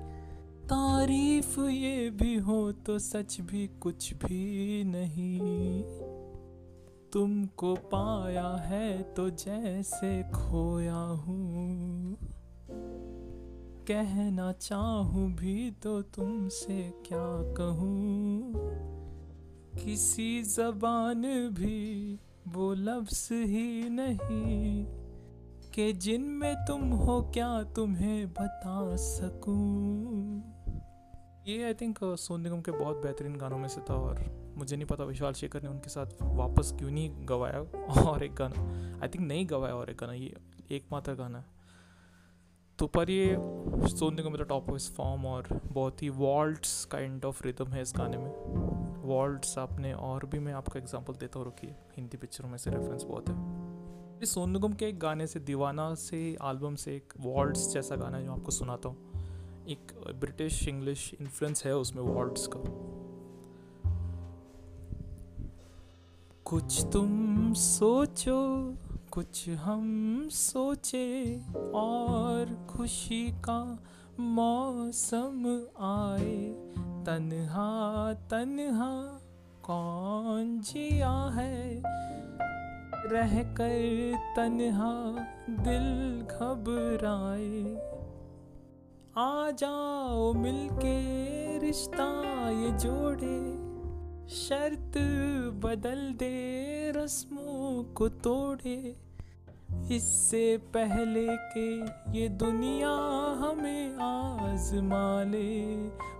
तारीफ़ 0.65 1.60
ये 1.60 2.10
भी 2.10 2.36
हो 2.36 2.72
तो 2.72 3.00
सच 3.00 3.41
भी 3.41 3.67
कुछ 3.67 4.13
भी 4.13 4.84
नहीं। 4.84 5.84
तुमको 7.13 7.75
पाया 7.75 8.55
है 8.55 9.03
तो 9.03 9.29
जैसे 9.29 10.24
खोया 10.24 10.95
हूँ। 10.95 12.17
कहना 13.88 14.51
चाहूँ 14.51 15.34
भी 15.34 15.72
तो 15.72 16.01
तुमसे 16.01 16.93
क्या 17.05 17.53
कहूँ? 17.53 18.94
किसी 19.84 20.44
जबान 20.44 21.50
भी 21.50 22.20
वो 22.48 22.74
लफ्स 22.74 23.32
ही 23.32 23.89
नहीं 23.89 24.86
कि 25.72 25.94
जिनमें 25.94 26.55
तुम 26.55 26.82
हो 26.82 27.22
क्या 27.34 27.63
तुम्हें 27.63 28.34
बता 28.34 28.96
सकूँ? 28.96 30.44
ये 31.48 31.63
आई 31.63 31.74
थिंक 31.74 32.00
सोन 32.03 32.41
निगम 32.41 32.62
के 32.62 32.72
बहुत 32.72 32.98
बेहतरीन 32.98 33.36
गानों 33.36 33.58
में 33.58 33.67
से 33.67 33.82
था 33.82 33.94
और 33.94 34.46
मुझे 34.58 34.75
नहीं 34.75 34.86
पता 34.86 35.03
विशाल 35.03 35.34
शेखर 35.34 35.62
ने 35.62 35.70
उनके 35.70 35.89
साथ 35.89 36.05
वापस 36.24 36.74
क्यों 36.77 36.91
नहीं 36.91 37.27
गवाया 37.27 37.60
और 38.10 38.24
एक 38.24 38.34
गाना 38.34 38.62
आई 39.03 39.08
थिंक 39.08 39.27
नहीं 39.27 39.48
गवाया 39.50 39.75
और 39.75 39.89
एक 39.89 39.98
गाना, 39.98 40.13
ये 40.13 40.38
एकमात्र 40.72 41.13
गाना 41.13 41.38
है। 41.38 41.46
तो 42.79 42.88
पर 42.88 43.10
ये 43.10 43.38
सोन 43.88 44.15
निगम 44.15 44.32
मेरा 44.32 44.46
टॉप 44.46 44.75
इस 44.75 44.96
फॉर्म 44.96 45.25
और 45.25 45.62
बहुत 45.65 46.03
ही 46.03 46.10
वॉल्ट्स 46.10 46.86
काइंड 46.86 47.25
ऑफ़ 47.25 47.44
रिदम 47.44 47.67
है 47.67 47.82
इस 47.82 47.94
गाने 47.98 48.17
में। 48.17 48.85
वॉल्ट्स 49.05 49.57
आपने 49.57 49.93
और 49.93 50.25
भी 50.25 50.39
मैं 50.39 50.53
आपका 50.53 50.79
एग्जांपल 50.79 51.13
देता 51.13 51.39
हूँ, 51.39 51.45
रुकिए। 51.45 51.75
हिंदी 51.97 52.17
पिक्चरों 52.17 52.50
में 52.50 52.57
से 52.57 52.71
रेफरेंस 52.71 53.03
बहुत 53.03 53.29
है। 53.29 53.35
इस 54.24 54.33
सोन 54.33 54.51
निगम 54.51 54.74
के 54.74 54.85
एक 54.85 55.00
गाने 55.00 55.27
से, 55.27 55.39
दीवाना 55.39 55.93
से 55.95 56.17
एल्बम 56.31 56.75
से 56.75 56.95
एक 56.95 57.13
वॉल्ट्स 57.19 57.74
जैसा 57.74 57.95
गाना 57.95 58.21
जो 58.21 58.31
आपको 58.31 58.51
सुनाता 58.51 58.89
हूँ। 58.89 58.97
एक 59.67 59.91
ब्रिटिश 60.19 60.67
इंग्लिश 60.67 61.13
इन्फ्लुएंस 61.21 61.65
है 61.65 61.75
उसमें 61.75 62.03
वॉल्ट्स 62.03 62.47
का। 62.47 62.59
कुछ 66.45 66.85
तुम 66.93 67.53
सोचो, 67.53 68.74
कुछ 69.12 69.50
हम 69.50 69.85
सोचे, 70.29 71.39
और 71.75 72.67
खुशी 72.69 73.27
का 73.31 73.79
मौसम 74.19 75.45
आए। 75.79 76.55
तन्हा 77.05 78.13
तन्हा, 78.13 79.21
कौन 79.63 80.59
जिया 80.59 81.29
है? 81.33 81.83
रह 83.05 83.43
कर 83.43 84.13
तन्हा 84.35 85.15
दिल 85.50 86.21
घबराए। 86.21 87.75
आ 89.17 89.51
जाओ 89.51 90.33
मिलके 90.33 91.05
रिश्ता 91.59 92.24
ये 92.50 92.71
जोड़े। 92.71 93.65
शर्त 94.29 94.93
बदल 95.65 96.13
दे, 96.13 96.91
रस्मों 96.91 97.83
को 97.83 98.09
तोड़े। 98.09 99.04
इससे 99.92 100.58
पहले 100.58 101.27
के 101.30 101.75
ये 102.20 102.30
दुनिया 102.30 102.89
हमें 103.34 103.96
आजमा 103.96 105.24
ले। 105.24 105.63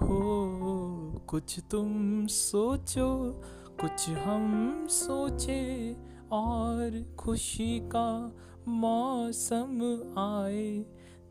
हो, 0.06 1.22
कुछ 1.28 1.60
तुम 1.72 2.26
सोचो, 2.28 3.42
कुछ 3.82 4.10
हम 4.10 4.88
सोचे, 4.90 5.96
और 6.32 7.16
खुशी 7.20 7.80
का 7.80 8.36
मौसम 8.68 9.96
आए। 10.18 10.86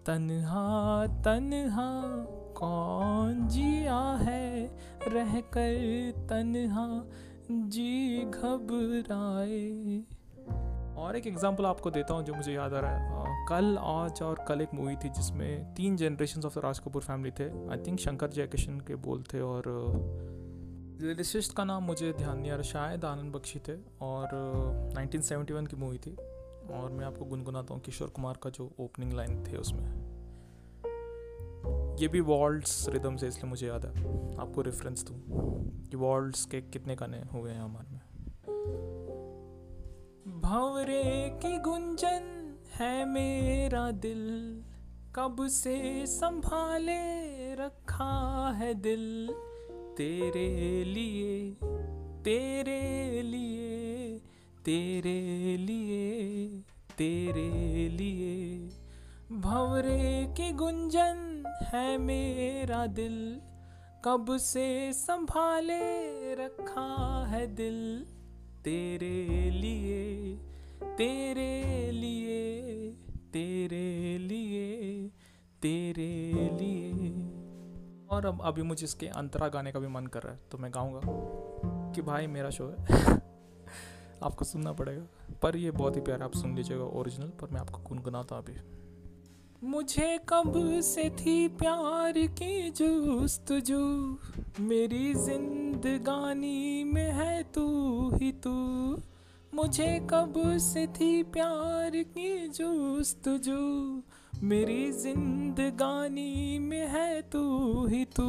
तन्हा 0.07 1.07
तन्हा, 1.07 2.03
कौन 2.57 3.49
जिया 3.49 4.19
है? 4.21 4.77
रह 5.09 5.41
कर 5.41 6.13
तन्हा, 6.31 7.05
जी 7.51 8.19
घबराए। 8.25 10.05
और 10.97 11.17
एक 11.17 11.27
एग्जांपल 11.27 11.67
आपको 11.67 11.91
देता 11.91 12.15
हूँ 12.15 12.25
जो 12.25 12.35
मुझे 12.35 12.53
याद 12.53 12.75
आ 12.75 12.81
रहा 12.81 12.97
है। 12.97 13.47
कल, 13.49 13.77
आज 13.79 14.23
और 14.23 14.45
कल 14.49 14.61
एक 14.61 14.75
मूवी 14.75 14.97
थी 14.97 15.09
जिसमें 15.09 15.75
तीन 15.75 15.97
generation 15.97 16.43
of 16.47 16.59
the 16.59 16.63
Raj 16.65 16.79
Kapoor 16.79 17.03
family 17.03 17.31
थे। 17.31 17.49
आई 17.71 17.79
थिंक 17.87 17.99
शंकर 17.99 18.31
जयकिशन 18.31 18.79
के 18.81 18.95
बोल 18.95 19.23
थे 19.23 19.41
और 19.41 19.65
लिरिसिस्ट 21.01 21.57
का 21.57 21.65
नाम 21.65 21.83
मुझे 21.83 22.13
ध्यान 22.13 22.39
नहीं 22.39 22.51
आ 22.51 22.55
रहा, 22.55 22.63
शायद 22.63 23.05
आनंद 23.05 23.33
बख्शी 23.33 23.59
थे 23.59 23.77
और 24.01 24.29
1971 24.95 25.67
की 25.67 25.77
मूवी 25.77 25.99
थी। 25.99 26.17
और 26.65 26.91
मैं 26.91 27.05
आपको 27.07 27.25
गुनगुनाता 27.25 27.75
हूँ 27.75 27.83
किशोर 27.83 28.09
कुमार 28.09 28.39
का 28.43 28.51
जो 28.51 28.71
ओपनिंग 28.81 29.13
लाइन 29.13 29.45
थे 29.45 29.57
उसमें। 29.57 29.85
ये 32.01 32.09
भी 32.09 32.21
वॉल्ड्स 32.21 32.89
रिदम 32.89 33.17
से, 33.17 33.29
इसलिए 33.29 33.51
मुझे 33.51 33.67
याद 33.67 33.85
है। 33.87 33.93
आपको 34.37 34.63
रेफरेंस 34.63 35.05
दूँ 35.05 35.17
कि 35.91 35.97
वॉल्ड्स 35.97 36.45
के 36.45 36.61
कितने 36.61 36.95
गाने 36.95 37.23
हुए 37.33 37.51
हैं 37.51 37.63
हमारे 37.63 37.93
में। 37.93 38.01
भंवरे 40.45 41.39
की 41.43 41.59
गुंजन 41.59 42.55
है 42.75 43.05
मेरा 43.05 43.91
दिल। 43.91 44.63
कब 45.17 45.47
से 45.47 46.07
संभाले 46.07 47.55
रखा 47.55 48.53
है 48.57 48.75
दिल? 48.75 49.35
तेरे 49.99 50.85
लिए 50.85 51.57
तेरे 52.25 53.23
लिए 53.23 54.19
तेरे 54.65 55.57
लिए 55.57 56.49
तेरे 56.99 57.89
लिए। 57.89 58.59
भंवरे 59.33 60.35
की 60.37 60.53
गुंजन 60.53 61.45
है 61.63 61.99
मेरा 61.99 62.87
दिल। 62.87 63.41
कब 64.05 64.37
से 64.37 64.93
संभाले 64.93 66.35
रखा 66.35 67.27
है 67.29 67.47
दिल? 67.47 68.07
तेरे 68.65 69.51
लिए 69.51 70.37
तेरे 70.83 71.91
लिए 71.91 72.91
तेरे 73.33 74.19
लिए 74.19 75.09
तेरे 75.63 76.33
लिए। 76.33 76.93
और 78.11 78.27
अब, 78.27 78.39
अभी 78.43 78.63
मुझे 78.63 78.85
इसके 78.85 79.07
अंतरा 79.07 79.49
गाने 79.49 79.73
का 79.73 79.79
भी 79.79 79.87
मन 79.87 80.07
कर 80.07 80.23
रहा 80.23 80.33
है 80.33 80.41
तो 80.51 80.59
मैं 80.59 80.71
गाऊँगा। 80.75 81.01
कि 81.93 82.03
भाई, 82.03 82.27
मेरा 82.27 82.51
शो 82.51 82.69
है। 82.69 82.77
आपको 84.23 84.45
सुनना 84.45 84.73
पड़ेगा। 84.73 85.35
पर 85.43 85.57
ये 85.57 85.71
बहुत 85.71 85.97
ही 85.97 86.01
प्यारा, 86.01 86.25
आप 86.25 86.35
सुन 86.35 86.57
लीजिएगा 86.57 86.85
ओरिजिनल 86.85 87.29
पर 87.29 87.51
मैं 87.51 87.61
आपको 87.61 87.79
गुनगुनाता 87.79 88.39
अभी। 88.39 88.55
मुझे 89.65 90.21
कब 90.29 90.53
से 90.81 91.11
थी 91.11 91.49
प्यार 91.49 92.13
की 92.13 92.71
जूस्तजू 92.71 94.17
मेरी 94.61 95.15
जिंदगानी 95.15 96.85
में 96.85 97.13
है 97.13 97.43
तू 97.43 97.65
ही 98.15 98.33
तू। 98.33 98.51
मुझे 99.55 100.07
कब 100.11 100.35
से 100.57 100.87
थी 100.87 101.23
प्यार 101.23 101.91
की 101.91 102.49
जूस्तजू 102.49 104.03
मेरी 104.43 104.93
जिंदगानी 104.93 106.59
में 106.59 106.87
है 106.87 107.23
तू 107.23 107.87
ही 107.87 108.05
तू। 108.05 108.29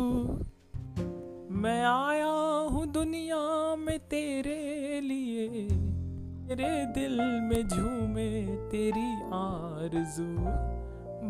मैं 1.52 1.86
आया 1.86 2.68
हूँ 2.72 2.86
दुनिया 2.88 3.76
में 3.76 4.00
तेरे 4.00 5.02
लिए। 5.02 5.50
मेरे 6.48 6.86
दिल 6.86 7.22
में 7.22 7.68
झूमे 7.68 8.58
तेरी 8.70 9.14
आरज़ू। 9.34 10.75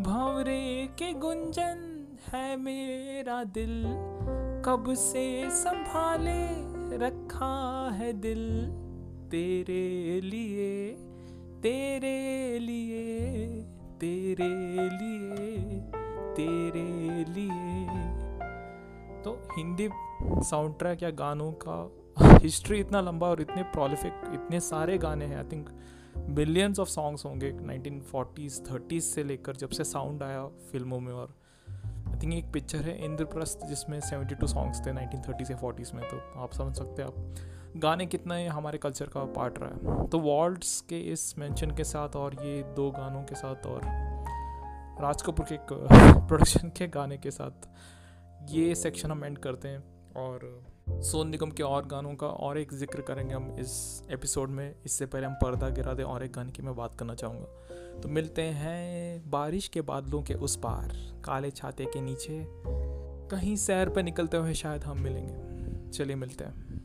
भंवरे 0.02 0.88
के 0.98 1.12
गुंजन 1.12 2.06
है 2.32 2.56
मेरा 2.56 3.44
दिल। 3.44 3.84
कब 4.64 4.84
से 4.88 5.50
संभाले 5.50 6.44
रखा 6.96 7.90
है 7.92 8.12
दिल? 8.12 8.66
तेरे 9.30 10.20
लिए 10.20 10.90
तेरे 11.62 12.58
लिए 12.58 13.50
तेरे 14.00 14.88
लिए 14.88 15.80
तेरे 16.34 17.24
लिए। 17.32 17.86
तो 19.22 19.48
हिंदी 19.56 19.88
साउंड 20.22 20.78
ट्रैक 20.78 21.02
या 21.02 21.10
गानों 21.10 21.52
का 21.52 21.90
हिस्ट्री 22.38 22.78
इतना 22.78 23.00
लंबा 23.00 23.26
और 23.26 23.40
इतने 23.40 23.62
प्रोलिफिक 23.62 24.12
इतने 24.34 24.60
सारे 24.60 24.98
गाने 24.98 25.24
हैं 25.24 25.36
I 25.36 25.44
think 25.52 25.68
billions 26.16 26.78
of 26.78 26.88
songs 26.88 27.24
होंगे 27.24 27.52
1940s 27.52 28.72
30s 28.72 29.00
से 29.00 29.24
लेकर 29.24 29.56
जब 29.56 29.68
से 29.68 29.84
साउंड 29.84 30.22
आया 30.22 30.46
फ़िल्मों 30.46 31.00
में 31.00 31.12
और 31.12 31.34
आई 32.08 32.18
थिंक 32.22 32.34
एक 32.34 32.52
पिक्चर 32.52 32.78
है 32.78 33.04
इंद्रप्रस्थ 33.04 33.66
जिसमें 33.66 34.00
72 34.00 34.46
सॉन्ग्स 34.46 34.80
थे 34.80 34.92
1930 34.92 35.44
से 35.44 35.54
40s 35.54 35.94
में 35.94 36.08
तो 36.08 36.40
आप 36.40 36.52
समझ 36.52 36.76
सकते 36.76 37.02
हैं 37.02 37.08
आप 37.08 37.34
गाने 37.76 38.06
कितना 38.06 38.38
ये 38.38 38.46
हमारे 38.46 38.78
कल्चर 38.78 39.06
का 39.06 39.24
पार्ट 39.24 39.54
रहा 39.58 39.92
है। 39.92 40.08
तो 40.08 40.18
वॉल्ड्स 40.18 40.80
के 40.80 41.00
इस 41.00 41.38
मेंशन 41.38 41.70
के 41.70 41.84
साथ 41.84 42.08
और 42.16 42.34
ये 42.34 42.62
दो 42.62 42.90
गानों 42.90 43.22
के 43.22 43.34
साथ 43.34 43.66
और 43.66 43.80
राज 45.02 45.22
कपूर 45.22 45.46
के 45.52 45.56
प्रोडक्शन 46.26 46.68
के 46.68 46.88
गाने 46.88 47.18
के 47.18 47.30
साथ 47.30 47.68
ये 48.50 48.74
सेक्शन 48.74 49.10
हम 49.10 49.24
एंड 49.24 49.38
करते 49.38 49.68
हैं 49.68 49.84
और 50.16 50.66
सोन 50.88 51.28
निगम 51.28 51.50
के 51.50 51.62
और 51.62 51.86
गानों 51.86 52.14
का 52.14 52.26
और 52.26 52.58
एक 52.58 52.74
ज़िक्र 52.74 53.00
करेंगे 53.00 53.34
हम 53.34 53.56
इस 53.58 54.02
एपिसोड 54.10 54.50
में। 54.50 54.74
इससे 54.84 55.06
पहले 55.06 55.26
हम 55.26 55.34
पर्दा 55.34 55.68
गिरा 55.68 55.94
दे 55.94 56.02
और 56.02 56.24
एक 56.24 56.32
गाने 56.32 56.52
की 56.52 56.62
मैं 56.62 56.76
बात 56.76 56.94
करना 56.94 57.14
चाहूँगा। 57.14 58.00
तो 58.00 58.08
मिलते 58.08 58.42
हैं 58.42 59.30
बारिश 59.30 59.68
के 59.68 59.80
बादलों 59.80 60.22
के 60.22 60.34
उस 60.34 60.56
पार, 60.56 60.92
काले 61.24 61.50
छाते 61.50 61.84
के 61.84 62.00
नीचे। 62.00 62.46
कहीं 63.30 63.56
सैर 63.56 63.88
पर 63.88 64.02
निकलते 64.02 64.36
हुए 64.36 64.54
शायद 64.54 64.84
हम 64.84 65.00
मिलेंगे। 65.00 65.90
चलिए 65.90 66.16
मिलते 66.16 66.44
हैं। 66.44 66.80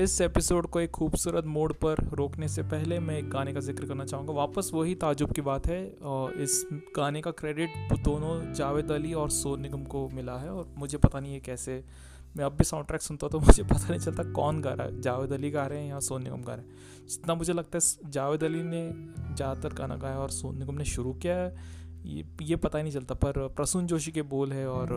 इस 0.00 0.20
एपिसोड 0.20 0.66
को 0.66 0.80
एक 0.80 0.90
खूबसूरत 0.90 1.44
मोड़ 1.46 1.72
पर 1.74 1.96
रोकने 2.14 2.48
से 2.48 2.62
पहले 2.62 2.98
मैं 2.98 3.16
एक 3.18 3.28
गाने 3.30 3.52
का 3.52 3.60
ज़िक्र 3.60 3.86
करना 3.86 4.04
चाहूँगा। 4.04 4.32
वापस 4.32 4.70
वही 4.74 4.94
ताजुब 4.94 5.32
की 5.32 5.40
बात 5.40 5.66
है, 5.66 5.80
और 6.02 6.32
इस 6.32 6.64
गाने 6.96 7.20
का 7.20 7.30
क्रेडिट 7.30 7.92
दोनों 8.04 8.52
जावेद 8.54 8.92
अली 8.92 9.12
और 9.14 9.30
सोन 9.30 9.60
निगम 9.60 9.82
को 9.84 10.08
मिला 10.08 10.36
है, 10.38 10.50
और 10.50 10.72
मुझे 10.78 10.98
पता 10.98 11.20
नहीं 11.20 11.32
है 11.32 11.40
कैसे, 11.40 11.82
मैं 12.36 12.44
अब 12.44 12.52
भी 12.52 12.64
साउंड 12.64 12.86
ट्रैक 12.86 13.02
सुनता 13.02 13.26
हूँ 13.26 13.32
तो 13.32 13.40
मुझे 13.40 13.62
पता 13.62 13.88
नहीं 13.88 13.98
चलता 13.98 14.22
कौन 14.32 14.60
गा 14.60 14.72
रहा 14.72 14.86
है। 14.86 15.00
जावेद 15.00 15.32
अली 15.32 15.50
गा 15.50 15.66
रहे 15.66 15.80
हैं 15.80 15.90
या 15.90 15.98
सोन 16.00 16.22
निगम 16.22 16.42
गा 16.42 16.54
रहे 16.54 16.64
हैं? 16.64 17.06
जितना 17.08 17.34
मुझे 17.34 17.52
लगता 17.52 17.78
है, 17.78 18.10
जावेद 18.10 18.44
अली 18.44 18.62
ने 18.62 18.82
ज़्यादातर 19.34 19.74
गाना 19.74 19.96
गाया 19.96 20.18
और 20.18 20.30
सोन 20.30 20.58
निगम 20.58 20.74
ने 20.74 20.84
शुरू 20.86 21.12
किया 21.14 21.36
है। 21.36 21.54
ये 22.06 22.24
ये 22.42 22.56
पता 22.56 22.78
ही 22.78 22.84
नहीं 22.84 22.92
चलता, 22.92 23.14
पर 23.16 23.46
प्रसून 23.48 23.86
जोशी 23.86 24.12
के 24.12 24.22
बोल 24.24 24.52
है, 24.52 24.66
और 24.68 24.88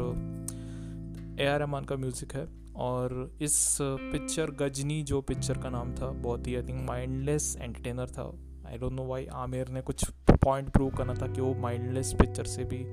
ए 1.40 1.46
आर 1.46 1.60
रहमान 1.60 1.84
का 1.84 1.96
म्यूज़िक 1.96 2.34
है 2.34 2.48
और 2.76 3.38
इस 3.42 3.78
पिक्चर 3.82 4.52
गजनी 4.52 5.04
जो 5.04 5.22
पिक्चर 5.22 5.58
का 5.58 5.70
नाम 5.70 5.96
था 5.96 6.10
बहुत 6.10 6.48
ही 6.48 6.56
आई 6.56 6.62
थिंक 6.62 6.90
माइंडलेस 6.90 7.58
एंटरटेनर 7.62 8.08
था। 8.08 8.34
I 8.68 8.78
don't 8.78 8.92
know 8.92 9.06
why 9.06 9.26
Aamir 9.26 9.68
ने 9.68 9.82
कुछ 9.82 10.10
पॉइंट 10.44 10.70
प्रूव 10.70 10.90
करना 10.90 11.14
था 11.14 11.28
कि 11.28 11.42
वो 11.42 11.54
माइंडलेस 11.54 12.14
पिक्चर 12.14 12.44
से 12.44 12.64
भी 12.64 12.86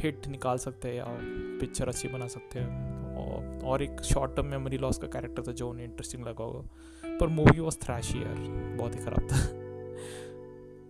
हिट 0.00 0.28
निकाल 0.28 0.58
सकते 0.58 0.88
हैं 0.88 0.94
या 0.94 1.04
पिक्चर 1.60 1.88
अच्छी 1.88 2.08
बना 2.08 2.26
सकते 2.26 2.58
हैं। 2.58 2.98
और, 3.62 3.82
एक 3.82 4.00
शॉर्ट 4.00 4.36
टर्म 4.36 4.46
मेमोरी 4.46 4.78
लॉस 4.78 4.98
का 4.98 5.06
कैरेक्टर 5.06 5.42
था 5.42 5.52
जो 5.52 5.70
उन्हें 5.70 5.86
इंटरेस्टिंग 5.86 6.22
लगा 6.22 6.44
होगा। 6.44 6.68
पर 7.20 7.26
मूवी 7.26 7.60
वॉज़ 7.60 7.76
थ्रैश 7.76 8.14
यार 8.16 8.34
बहुत 8.76 8.94
ही 8.94 9.00
ख़राब 9.00 9.20
था। 9.20 9.36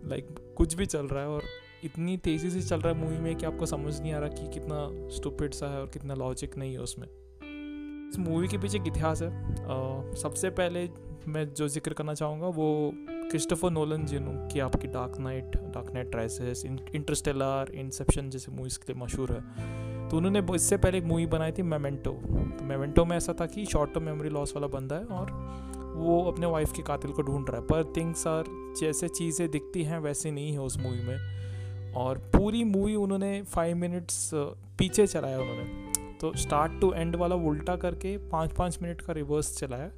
लाइक 0.09 0.27
like, 0.29 0.41
कुछ 0.57 0.75
भी 0.75 0.87
चल 0.87 1.07
रहा 1.07 1.23
है 1.23 1.29
और 1.29 1.43
इतनी 1.85 2.17
तेज़ी 2.17 2.51
से 2.51 2.61
चल 2.63 2.81
रहा 2.81 2.93
है 2.93 3.01
मूवी 3.01 3.19
में 3.19 3.35
कि 3.37 3.47
आपको 3.47 3.67
समझ 3.67 4.01
नहीं 4.01 4.13
आ 4.13 4.19
रहा 4.19 4.29
कि 4.29 4.49
कितना 4.55 5.09
स्टूपिड 5.17 5.53
सा 5.55 5.67
है 5.67 5.81
और 5.81 5.87
कितना 5.87 6.15
लॉजिक 6.15 6.57
नहीं 6.59 6.73
है 6.73 6.79
उसमें। 6.79 7.07
इस 8.11 8.19
मूवी 8.19 8.49
के 8.49 8.59
पीछे 8.59 8.79
एक 8.79 8.87
इतिहास 8.87 9.23
है। 9.23 9.29
आ, 9.29 10.15
सबसे 10.15 10.51
पहले 10.51 10.89
मैं 11.29 11.45
जो 11.55 11.69
ज़िक्र 11.69 11.93
करना 11.93 12.15
चाहूँगा 12.15 12.47
वो 12.47 12.93
क्रिस्टोफर 13.31 13.71
नोलन 13.71 14.07
की 14.53 14.61
आपकी 14.61 14.89
Dark 14.89 15.19
Knight 15.21 15.57
Dark 15.57 15.93
Knight 15.95 16.15
Rises 16.17 16.65
Interstellar 16.67 17.73
Inception 17.75 18.31
जैसे 18.31 18.53
मूवीज़ 18.53 18.79
के 18.79 18.93
लिए 18.93 19.03
मशहूर 19.03 19.33
है। 19.33 20.09
तो 20.09 20.17
उन्होंने 20.17 20.43
इससे 20.55 20.77
पहले 20.77 20.99
एक 20.99 21.05
मूवी 21.05 21.27
बनाई 21.27 21.53
थी 21.53 21.63
मेमेंटो 21.63 22.11
तो 22.11 22.65
मेमेंटो 22.65 23.05
में 23.05 23.17
ऐसा 23.17 23.35
था 23.41 23.47
कि 23.47 23.65
शॉर्ट 23.65 23.95
टर्म 23.95 24.05
मेमोरी 24.05 24.29
लॉस 24.29 24.55
वाला 24.57 24.67
बंदा 24.67 24.97
है 24.97 25.05
और 25.05 25.33
वो 25.97 26.23
अपने 26.23 26.47
वाइफ 26.47 26.73
के 26.73 26.83
कातिल 26.83 27.11
को 27.11 27.23
ढूंढ 27.23 27.51
रहा 27.51 27.61
है। 27.61 27.67
पर 27.67 27.93
थिंग्स 27.97 28.27
आर 28.27 28.45
जैसे 28.81 29.09
चीज़ें 29.09 29.51
दिखती 29.51 29.83
हैं 29.83 29.99
वैसे 29.99 30.31
नहीं 30.31 30.53
है 30.53 30.61
उस 30.61 30.79
मूवी 30.79 31.03
में। 31.03 31.17
और 31.99 32.19
पूरी 32.35 32.65
मूवी 32.65 32.95
उन्होंने 32.97 33.41
फाइव 33.45 33.77
मिनट्स 33.77 34.31
पीछे 34.79 35.07
चलाया 35.07 35.39
उन्होंने। 35.41 36.17
तो 36.21 36.33
स्टार्ट 36.37 36.81
टू 36.81 36.93
एंड 36.93 37.17
वाला 37.17 37.35
उल्टा 37.35 37.77
करके 37.77 38.17
पाँच 38.29 38.53
पाँच 38.53 38.79
मिनट 38.83 39.01
का 39.01 39.13
रिवर्स 39.13 39.57
चलाया 39.59 39.91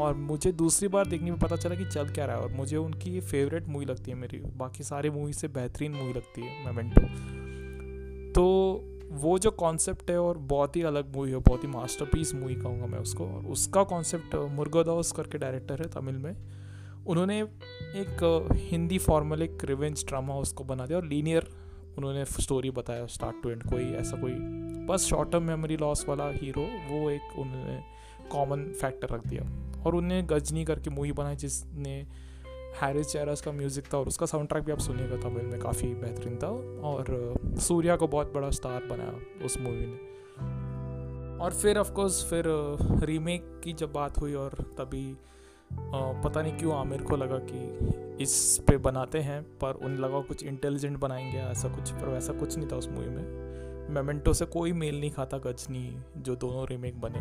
और 0.00 0.14
मुझे 0.16 0.52
दूसरी 0.54 0.88
बार 0.88 1.06
देखने 1.06 1.30
में 1.30 1.38
पता 1.40 1.56
चला 1.56 1.74
कि 1.74 1.84
चल 1.84 2.08
क्या 2.08 2.24
रहा 2.24 2.36
है 2.36 2.42
और 2.42 2.52
मुझे 2.52 2.76
उनकी 2.76 3.10
ये 3.10 3.20
फेवरेट 3.22 3.68
मूवी 3.68 3.84
लगती 3.84 4.10
है 4.10 4.16
मेरी। 4.16 4.38
बाकी 4.56 4.84
सारी 4.84 5.10
मूवी 5.10 5.32
से 5.32 5.48
बेहतरीन 5.48 5.92
मूवी 5.92 6.12
लगती 6.12 6.42
है 6.42 6.64
मेमेंटो 6.66 7.02
तो 8.32 8.44
वो 9.12 9.38
जो 9.38 9.50
कॉन्सेप्ट 9.50 10.10
है 10.10 10.18
और 10.20 10.38
बहुत 10.38 10.76
ही 10.76 10.82
अलग 10.82 11.14
मूवी 11.16 11.30
है, 11.30 11.38
बहुत 11.38 11.64
ही 11.64 11.68
मास्टरपीस 11.68 12.34
मूवी 12.34 12.54
कहूँगा 12.54 12.86
मैं 12.86 12.98
उसको। 12.98 13.26
और 13.26 13.46
उसका 13.46 13.82
कॉन्सेप्ट 13.84 14.34
मुर्गोदास 14.50 15.10
करके 15.12 15.38
डायरेक्टर 15.38 15.82
है 15.82 15.88
तमिल 15.90 16.16
में। 16.16 16.34
उन्होंने 17.06 17.40
एक 17.96 18.48
हिंदी 18.52 18.98
फॉर्मलिक 18.98 19.64
रिवेंज 19.64 20.04
ड्रामा 20.08 20.34
उसको 20.34 20.64
बना 20.64 20.86
दिया 20.86 20.98
और 20.98 21.06
लीनियर 21.06 21.48
उन्होंने 21.98 22.24
स्टोरी 22.24 22.70
बताया 22.70 23.06
स्टार्ट 23.06 23.42
टू 23.42 23.50
एंड 23.50 23.62
कोई 23.62 23.84
ऐसा 23.92 24.16
कोई 24.16 24.32
बस 24.86 25.06
शॉर्ट 25.06 25.30
टर्म 25.32 25.42
मेमोरी 25.42 25.76
लॉस 25.76 26.04
वाला 26.08 26.28
हीरो 26.30 26.62
वो 26.62 27.10
एक 27.10 27.38
उन्होंने 27.38 27.82
कॉमन 28.32 28.64
फैक्टर 28.80 29.08
रख 29.08 29.26
दिया। 29.26 29.42
और 29.82 29.94
उन्हें 29.94 30.26
गजनी 30.30 30.64
करके 30.64 30.90
मूवी 30.90 31.12
बनाई 31.12 31.36
जिसने 31.36 32.06
हैरिस 32.82 33.06
चेरस 33.06 33.40
का 33.40 33.52
म्यूज़िक 33.52 33.84
था 33.94 33.98
और 33.98 34.08
उसका 34.08 34.26
साउंड 34.26 34.48
ट्रैक 34.48 34.64
भी 34.64 34.72
आप 34.72 34.78
सुनिएगा 34.78 35.16
तमिल 35.16 35.46
में, 35.46 35.58
काफ़ी 35.60 35.88
बेहतरीन 35.88 36.36
था 36.36 36.48
और 36.88 37.58
सूर्या 37.60 37.96
को 37.96 38.08
बहुत 38.08 38.32
बड़ा 38.34 38.50
स्टार 38.50 38.84
बनाया 38.84 39.44
उस 39.44 39.58
मूवी 39.58 39.86
ने। 39.86 41.38
और 41.44 41.50
फिर 41.52 41.78
ऑफकोर्स 41.78 42.24
फिर 42.30 42.44
रीमेक 43.04 43.60
की 43.64 43.72
जब 43.72 43.92
बात 43.92 44.18
हुई 44.18 44.34
और 44.34 44.54
तभी 44.78 45.16
पता 45.70 46.42
नहीं 46.42 46.52
क्यों 46.52 46.74
आमिर 46.74 47.02
को 47.02 47.16
लगा 47.16 47.38
कि 47.42 48.22
इस 48.22 48.64
पे 48.68 48.76
बनाते 48.76 49.18
हैं, 49.18 49.42
पर 49.42 49.74
उन 49.74 49.96
लगा 49.96 50.20
कुछ 50.20 50.42
इंटेलिजेंट 50.44 50.98
बनाएँगे 50.98 51.38
ऐसा 51.38 51.68
कुछ, 51.68 51.90
पर 51.90 52.08
वैसा 52.08 52.32
कुछ 52.32 52.56
नहीं 52.58 52.68
था 52.72 52.76
उस 52.76 52.88
मूवी 52.88 53.08
में। 53.08 53.50
मेमेंटो 53.90 54.32
से 54.32 54.44
कोई 54.44 54.72
मेल 54.72 55.00
नहीं 55.00 55.10
खाता 55.10 55.38
गजनी 55.38 56.02
जो 56.16 56.36
दोनों 56.36 56.66
रीमेक 56.68 57.00
बने। 57.00 57.18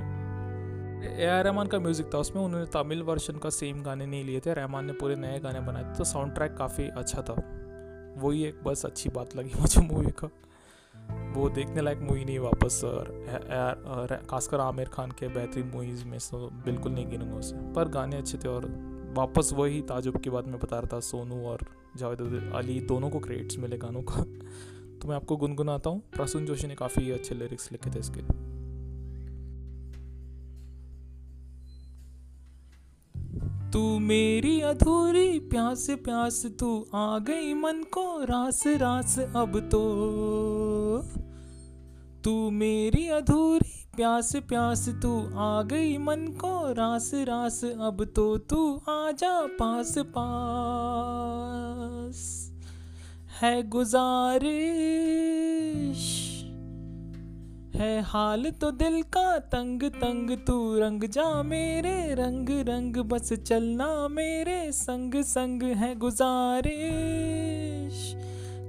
ए 1.23 1.25
आर 1.25 1.43
रहमान 1.43 1.67
का 1.67 1.79
म्यूज़िक 1.79 2.13
था 2.13 2.17
उसमें, 2.17 2.43
उन्होंने 2.43 2.65
तमिल 2.65 3.03
वर्जन 3.03 3.37
का 3.37 3.49
सेम 3.49 3.81
गाने 3.83 4.05
नहीं 4.05 4.23
लिए 4.23 4.39
थे, 4.39 4.53
रहमान 4.53 4.85
ने 4.85 4.93
पूरे 4.93 5.15
नए 5.15 5.39
गाने 5.39 5.59
बनाए 5.59 5.83
थे 5.83 5.97
तो 5.97 6.03
साउंड 6.03 6.33
ट्रैक 6.33 6.55
काफ़ी 6.57 6.87
अच्छा 6.87 7.21
था। 7.21 7.33
वही 8.17 8.43
एक 8.43 8.63
बस 8.63 8.85
अच्छी 8.85 9.09
बात 9.09 9.35
लगी 9.35 9.51
मुझे 9.61 9.81
मूवी 9.81 10.11
का। 10.11 10.29
वो 11.09 11.49
देखने 11.49 11.81
लायक 11.81 11.99
मूवी 11.99 12.25
नहीं 12.25 12.39
वापस 12.39 12.81
खासकर 14.29 14.59
आमिर 14.59 14.87
खान 14.87 15.11
के 15.11 15.27
बेहतरीन 15.27 15.71
मूवीज़ 15.75 16.05
में 16.05 16.19
तो 16.19 16.49
बिल्कुल 16.65 16.91
नहीं 16.91 17.09
गिनूँगा 17.09 17.35
उसे। 17.35 17.73
पर 17.73 17.87
गाने 17.87 18.17
अच्छे 18.17 18.37
थे, 18.37 18.47
और 18.47 18.65
वापस 19.17 19.49
वही 19.53 19.81
ताजुब 19.81 20.17
की 20.17 20.29
बात 20.29 20.47
मैं 20.47 20.59
बता 20.59 20.79
रहा 20.79 20.89
था, 20.93 20.99
सोनू 20.99 21.45
और 21.45 21.59
जावेद 21.97 22.51
अली 22.55 22.79
दोनों 22.81 23.09
को 23.09 23.19
क्रेडिट्स 23.19 23.57
मिले 23.57 23.77
गानों 23.77 24.01
का। 24.01 24.23
तो 24.99 25.07
मैं 25.07 25.15
आपको 25.15 25.37
गुनगुनाता 25.37 25.89
हूँ। 25.89 25.99
प्रसून 25.99 26.45
जोशी 26.45 26.67
ने 26.67 26.75
काफ़ी 26.75 27.11
अच्छे 27.11 27.35
लिरिक्स 27.35 27.71
लिखे 27.71 27.91
थे 27.91 27.99
इसके। 27.99 28.21
तू 33.71 33.99
मेरी 33.99 34.61
अधूरी 34.61 35.39
प्यास 35.39 35.87
प्यास, 35.89 36.45
तू 36.59 36.87
आ 36.95 37.19
गई 37.19 37.53
मन 37.53 37.83
को 37.83 38.23
रास 38.23 38.63
रास 38.67 39.19
अब 39.19 39.59
तो। 39.59 40.68
तू 42.23 42.49
मेरी 42.49 43.07
अधूरी, 43.07 43.89
प्यास 43.95 44.35
प्यास, 44.35 44.89
तू 44.89 45.35
आ 45.35 45.61
गई 45.61 45.97
मन 45.97 46.27
को 46.27 46.73
रास 46.73 47.11
रास, 47.13 47.65
अब 47.65 48.11
तो 48.15 48.37
तू 48.37 48.81
आजा 48.89 49.45
पास 49.45 49.95
पास। 49.97 52.45
है 53.41 53.69
गुजारिश, 53.69 56.25
है 57.75 58.01
हाल 58.01 58.51
तो 58.51 58.71
दिल 58.71 59.01
का 59.01 59.39
तंग 59.39 59.83
तंग, 59.83 60.37
तू 60.47 60.79
रंग 60.79 61.03
जा 61.03 61.43
मेरे 61.43 62.15
रंग 62.15 62.49
रंग, 62.49 62.97
बस 62.97 63.33
चलना 63.33 64.07
मेरे 64.07 64.71
संग 64.71 65.15
संग। 65.15 65.63
है 65.63 65.95
गुजारिश 65.95 67.48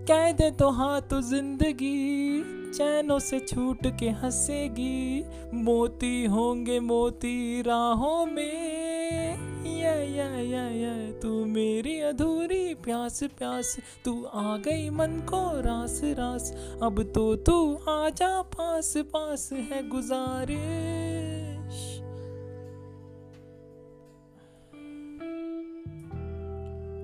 कह 0.09 0.33
दे 0.33 0.51
तो 0.51 0.71
हाँ 0.71 1.01
तो 1.01 1.21
ज़िंदगी 1.21 2.43
चैनों 2.73 3.19
से 3.19 3.41
छूट 3.41 3.87
के 3.99 4.09
हंसेगी। 4.09 5.25
मोती 5.55 6.25
होंगे 6.25 6.81
मोती 6.81 7.63
राहों 7.63 8.27
में। 8.27 9.51
या 9.81 9.95
या 9.95 10.29
या 10.41 10.69
या, 10.71 11.21
तू 11.21 11.45
मेरी 11.45 12.01
अधूरी 12.01 12.75
प्यास 12.75 13.23
प्यास। 13.23 13.77
तू 14.05 14.25
आ 14.25 14.57
गई 14.57 14.91
मन 14.91 15.21
को 15.29 15.61
रास 15.61 16.01
रास। 16.05 16.55
अब 16.83 17.03
तो 17.15 17.37
तू 17.37 17.75
आजा 17.89 18.43
पास 18.43 18.95
पास 18.97 19.51
है 19.53 19.89
गुजारिश। 19.89 21.39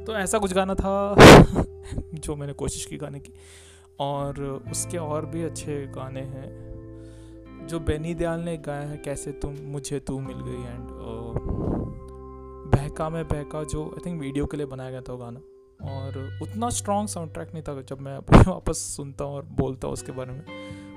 तो 0.06 0.16
ऐसा 0.16 0.38
कुछ 0.38 0.52
गाना 0.52 0.74
था 0.74 1.14
जो 2.14 2.36
मैंने 2.36 2.52
कोशिश 2.52 2.84
की 2.86 2.96
गाने 2.96 3.20
की। 3.20 3.32
और 4.00 4.62
उसके 4.70 4.98
और 4.98 5.26
भी 5.26 5.42
अच्छे 5.42 5.86
गाने 5.86 6.20
हैं। 6.20 6.66
जो 7.68 7.80
बेनी 7.80 8.14
दयाल 8.14 8.40
ने 8.40 8.56
गाया 8.56 8.80
है, 8.80 8.96
कैसे 8.96 9.32
तुम, 9.32 9.56
मुझे 9.62 10.00
तू 10.00 10.20
मिल 10.20 10.36
गई 10.36 10.62
एंड 10.62 10.88
बहका 12.74 13.08
में 13.08 13.28
बहका, 13.28 13.64
जो 13.64 13.84
आई 13.84 14.02
थिंक 14.06 14.20
वीडियो 14.20 14.46
के 14.46 14.56
लिए 14.56 14.66
बनाया 14.66 14.90
गया 14.90 15.00
था 15.00 15.12
वो 15.12 15.18
गाना। 15.18 15.40
और 15.82 16.38
उतना 16.42 16.70
स्ट्रॉन्ग 16.70 17.08
साउंड 17.08 17.32
ट्रैक 17.32 17.52
नहीं 17.52 17.62
था 17.62 17.82
जब 17.82 18.00
मैं 18.00 18.18
वापस 18.48 18.78
सुनता 18.96 19.24
हूँ 19.24 19.34
और 19.34 19.42
बोलता 19.44 19.86
हूँ 19.86 19.92
उसके 19.92 20.12
बारे 20.12 20.32
में। 20.32 20.42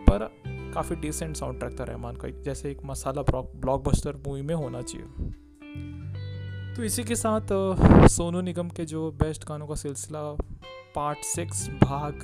पर 0.09 0.41
काफ़ी 0.73 0.95
डिसेंट 0.95 1.35
साउंड 1.35 1.59
ट्रैक 1.59 1.79
था 1.79 1.83
रहमान 1.83 2.15
का। 2.15 2.27
जैसे 2.27 2.71
एक 2.71 2.77
मसाला 2.85 3.21
ब्लॉकबस्टर 3.41 4.15
मूवी 4.27 4.41
में 4.41 4.55
होना 4.55 4.81
चाहिए। 4.81 5.28
तो 6.79 6.83
इसी 6.85 7.03
के 7.03 7.15
साथ, 7.15 7.47
सोनू 8.07 8.41
निगम 8.41 8.69
के 8.69 8.83
जो 8.85 8.99
बेस्ट 9.11 9.45
गानों 9.47 9.65
का 9.67 9.75
सिलसिला 9.75 10.21
पार्ट 10.95 11.23
सिक्स 11.25 11.67
भाग 11.81 12.21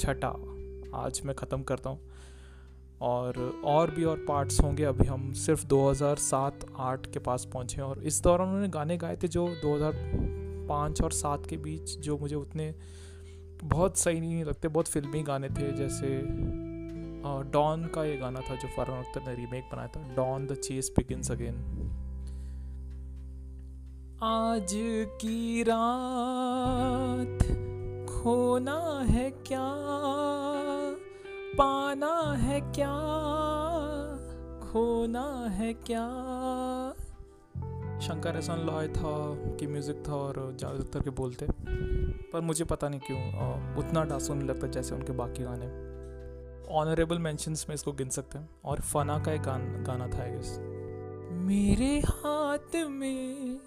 छठा, 0.00 0.28
आज 0.94 1.20
मैं 1.24 1.34
ख़त्म 1.34 1.62
करता 1.62 1.90
हूँ। 1.90 2.00
और 3.00 3.38
और 3.64 3.90
भी 3.90 4.04
और 4.04 4.24
पार्ट्स 4.28 4.60
होंगे, 4.60 4.84
अभी 4.84 5.06
हम 5.06 5.32
सिर्फ़ 5.32 5.66
2007-8 5.66 7.06
के 7.06 7.18
पास 7.18 7.44
पहुँचे 7.52 7.80
और 7.82 8.02
इस 8.02 8.20
दौरान 8.22 8.48
उन्होंने 8.48 8.68
गाने 8.68 8.96
गाए 8.96 9.16
थे 9.16 9.28
जो 9.28 9.46
2005 9.62 11.02
और 11.02 11.12
7 11.12 11.46
के 11.46 11.56
बीच, 11.58 11.96
जो 11.98 12.18
मुझे 12.18 12.36
उतने 12.36 12.74
बहुत 13.64 13.98
सही 13.98 14.20
नहीं 14.20 14.44
लगते, 14.44 14.68
बहुत 14.68 14.88
फिल्मी 14.88 15.22
गाने 15.22 15.48
थे। 15.50 15.72
जैसे 15.72 16.16
डॉन 17.52 17.90
का 17.94 18.04
ये 18.04 18.16
गाना 18.16 18.40
था 18.40 18.54
जो 18.54 18.68
फरहान 18.76 19.04
अख्तर 19.04 19.28
ने 19.28 19.34
रीमेक 19.34 19.64
बनाया 19.72 19.88
था, 19.88 20.08
Don 20.16 20.46
the 20.46 20.54
chase 20.54 20.92
begins 20.96 21.30
again. 21.30 21.62
आज 24.22 24.68
की 25.20 25.62
रात 25.62 27.42
खोना 28.10 29.00
है 29.02 29.30
क्या? 29.30 29.74
पाना 31.58 32.32
है 32.32 32.60
क्या? 32.60 32.92
खोना 34.60 35.46
है 35.48 35.74
क्या? 35.74 36.08
शंकर 38.00 38.32
एहसान 38.36 38.60
लॉय 38.60 38.88
था 38.88 39.34
कि 39.56 39.66
म्यूज़िक 39.66 40.02
था 40.08 40.14
और 40.14 40.56
जावेद 40.60 40.80
अख्तर 40.80 41.00
के 41.00 41.10
बोलते। 41.10 41.46
पर 42.32 42.40
मुझे 42.40 42.64
पता 42.64 42.88
नहीं 42.88 43.00
क्यों 43.00 43.18
उतना 43.76 44.04
डांसो 44.04 44.34
नहीं 44.34 44.48
लगता 44.48 44.66
जैसे 44.66 44.94
उनके 44.94 45.12
बाकी 45.12 45.42
गाने। 45.42 45.66
ऑनरेबल 46.74 47.18
मेंशंस 47.18 47.66
में 47.68 47.74
इसको 47.74 47.92
गिन 47.92 48.08
सकते 48.08 48.38
हैं। 48.38 48.50
और 48.64 48.80
फना 48.80 49.18
का 49.18 49.32
एक 49.32 49.42
गान, 49.42 49.84
गाना 49.84 50.06
था 50.06 50.26
गेस 50.26 50.58
मेरे 51.32 52.00
हाथ 52.00 52.90
में 52.90 53.58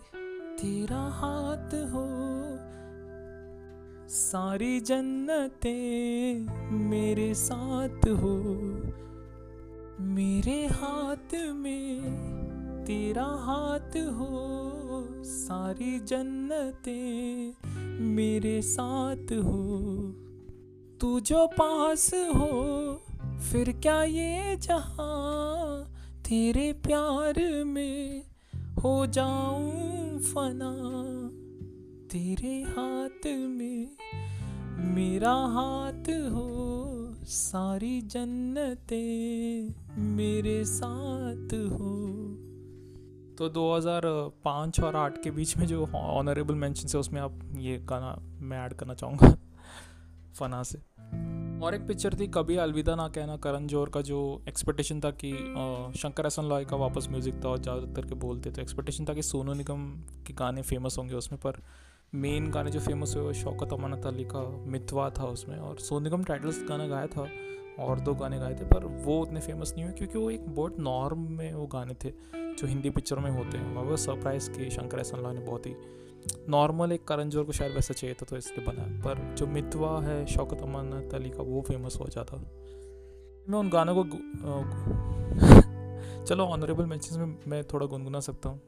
तेरा 0.61 1.01
हाथ 1.01 1.73
हो। 1.73 2.07
सारी 4.09 4.79
जन्नतें 4.79 6.45
मेरे 6.71 7.33
साथ 7.33 8.07
हो। 8.07 8.43
मेरे 9.99 10.67
हाथ 10.67 11.53
में 11.53 12.01
तेरा 12.87 13.23
हाथ 13.23 13.97
हो। 13.97 14.29
सारी 15.23 15.99
जन्नतें 15.99 17.53
मेरे 17.99 18.61
साथ 18.61 19.33
हो। 19.33 19.77
तू 21.01 21.19
जो 21.19 21.47
पास 21.47 22.13
हो, 22.13 22.51
फिर 23.39 23.71
क्या 23.71 24.03
ये 24.03 24.55
जहाँ 24.55 25.83
तेरे 26.19 26.73
प्यार 26.73 27.63
में 27.63 28.23
हो 28.83 29.07
जाऊँ? 29.07 29.96
फना। 30.33 30.71
तेरे 32.11 32.61
हाथ 32.61 33.25
में 33.25 33.97
मेरा 34.95 35.33
हाथ 35.33 36.09
हो, 36.09 36.47
सारी 37.23 38.01
जन्नते 38.01 39.03
मेरे 39.97 40.65
साथ 40.65 41.53
हो। 41.53 41.93
तो 43.37 43.49
2005 43.49 44.79
और 44.79 44.95
8 44.95 45.23
के 45.23 45.31
बीच 45.31 45.57
में 45.57 45.65
जो 45.65 45.87
ऑनरेबल 45.95 46.55
मेंशन 46.55 46.87
है 46.87 46.99
उसमें 46.99 47.21
आप 47.21 47.39
ये 47.57 47.77
गाना, 47.77 48.15
मैं 48.41 48.65
ऐड 48.65 48.73
करना 48.73 48.93
चाहूँगा। 48.93 49.37
फना 50.39 50.63
से। 50.63 50.79
और 51.57 51.75
एक 51.75 51.87
पिक्चर 51.87 52.13
थी, 52.13 52.27
कभी 52.27 52.55
अलविदा 52.57 52.95
ना 52.95 53.07
कहना 53.09 53.35
करण 53.37 53.65
ज़ोर 53.67 53.89
का, 53.89 54.01
जो 54.01 54.41
एक्सपेक्टेशन 54.47 54.99
था 55.01 55.09
कि 55.13 55.31
शंकर 55.99 56.25
हसन 56.25 56.43
लॉय 56.45 56.65
का 56.65 56.77
वापस 56.77 57.07
म्यूज़िक 57.11 57.43
था 57.43 57.49
और 57.49 57.59
ज़्यादातर 57.59 58.05
के 58.07 58.15
बोलते 58.17 58.51
तो 58.51 58.61
एक्सपेक्टेशन 58.61 59.05
था 59.05 59.13
कि 59.13 59.21
सोनू 59.23 59.53
निगम 59.53 59.87
के 60.27 60.33
गाने 60.33 60.61
फ़ेमस 60.61 60.97
होंगे 60.97 61.15
उसमें, 61.15 61.39
पर 61.41 61.61
मेन 62.15 62.49
गाने 62.51 62.71
जो 62.71 62.79
फ़ेमस 62.79 63.15
हुए 63.15 63.25
वो 63.25 63.33
शौकत 63.33 63.73
अमानत 63.73 64.05
अली 64.05 64.23
का 64.25 64.41
मितवा 64.67 65.09
था 65.19 65.25
उसमें। 65.27 65.57
और 65.57 65.79
सोनू 65.79 66.03
निगम 66.03 66.23
टाइटल्स 66.23 66.63
गाना 66.69 66.87
गाया 66.87 67.07
था, 67.07 67.27
और 67.79 67.99
दो 67.99 68.13
गाने 68.15 68.39
गाए 68.39 68.53
थे, 68.53 68.65
पर 68.65 68.85
वो 69.05 69.19
उतने 69.21 69.39
फ़ेमस 69.41 69.73
नहीं 69.75 69.85
हुए, 69.85 69.93
क्योंकि 69.93 70.17
वो 70.17 70.29
एक 70.31 70.47
बहुत 70.49 70.79
नॉर्म 70.79 71.27
में 71.31 71.53
वो 71.53 71.65
गाने 71.67 71.93
थे, 72.03 72.13
जो 72.33 72.67
हिंदी 72.67 72.89
पिक्चर 72.89 73.19
में 73.19 73.29
होते 73.31 73.57
हैं। 73.57 73.75
वो 73.77 73.97
सरप्राइज़ 73.97 74.49
कि 74.51 74.69
शंकर 74.71 74.97
एहसान 74.97 75.33
ने 75.35 75.41
बहुत 75.41 75.65
ही 75.65 75.73
नॉर्मल 76.49 76.91
एक 76.91 77.07
करण 77.07 77.29
ज़ोर 77.29 77.43
को 77.43 77.51
शायद 77.51 77.71
वैसा 77.71 77.93
चाहिए 77.93 78.15
था 78.21 78.25
तो 78.29 78.37
इसलिए 78.37 78.65
बना 78.65 78.83
पर 78.83 79.35
जो 79.35 79.47
मितवा 79.47 80.01
है, 80.01 80.25
शौकत 80.25 80.61
अमानत 80.61 81.13
अली 81.13 81.29
का, 81.29 81.43
वो 81.43 81.61
फ़ेमस 81.61 81.97
हो 81.99 82.05
जाता। 82.05 82.45
मैं 83.49 83.59
उन 83.59 83.69
गानों 83.69 83.95
को 83.97 84.03
चलो 86.25 86.43
ऑनरेबल 86.43 86.85
में 86.85 86.99
मैं 87.47 87.63
थोड़ा 87.63 87.85
गुनगुना 87.85 88.19
सकता 88.19 88.49
हूँ। 88.49 88.61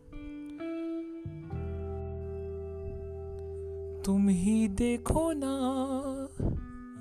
तुम 4.05 4.29
ही 4.29 4.67
देखो 4.67 5.31
ना, 5.31 5.77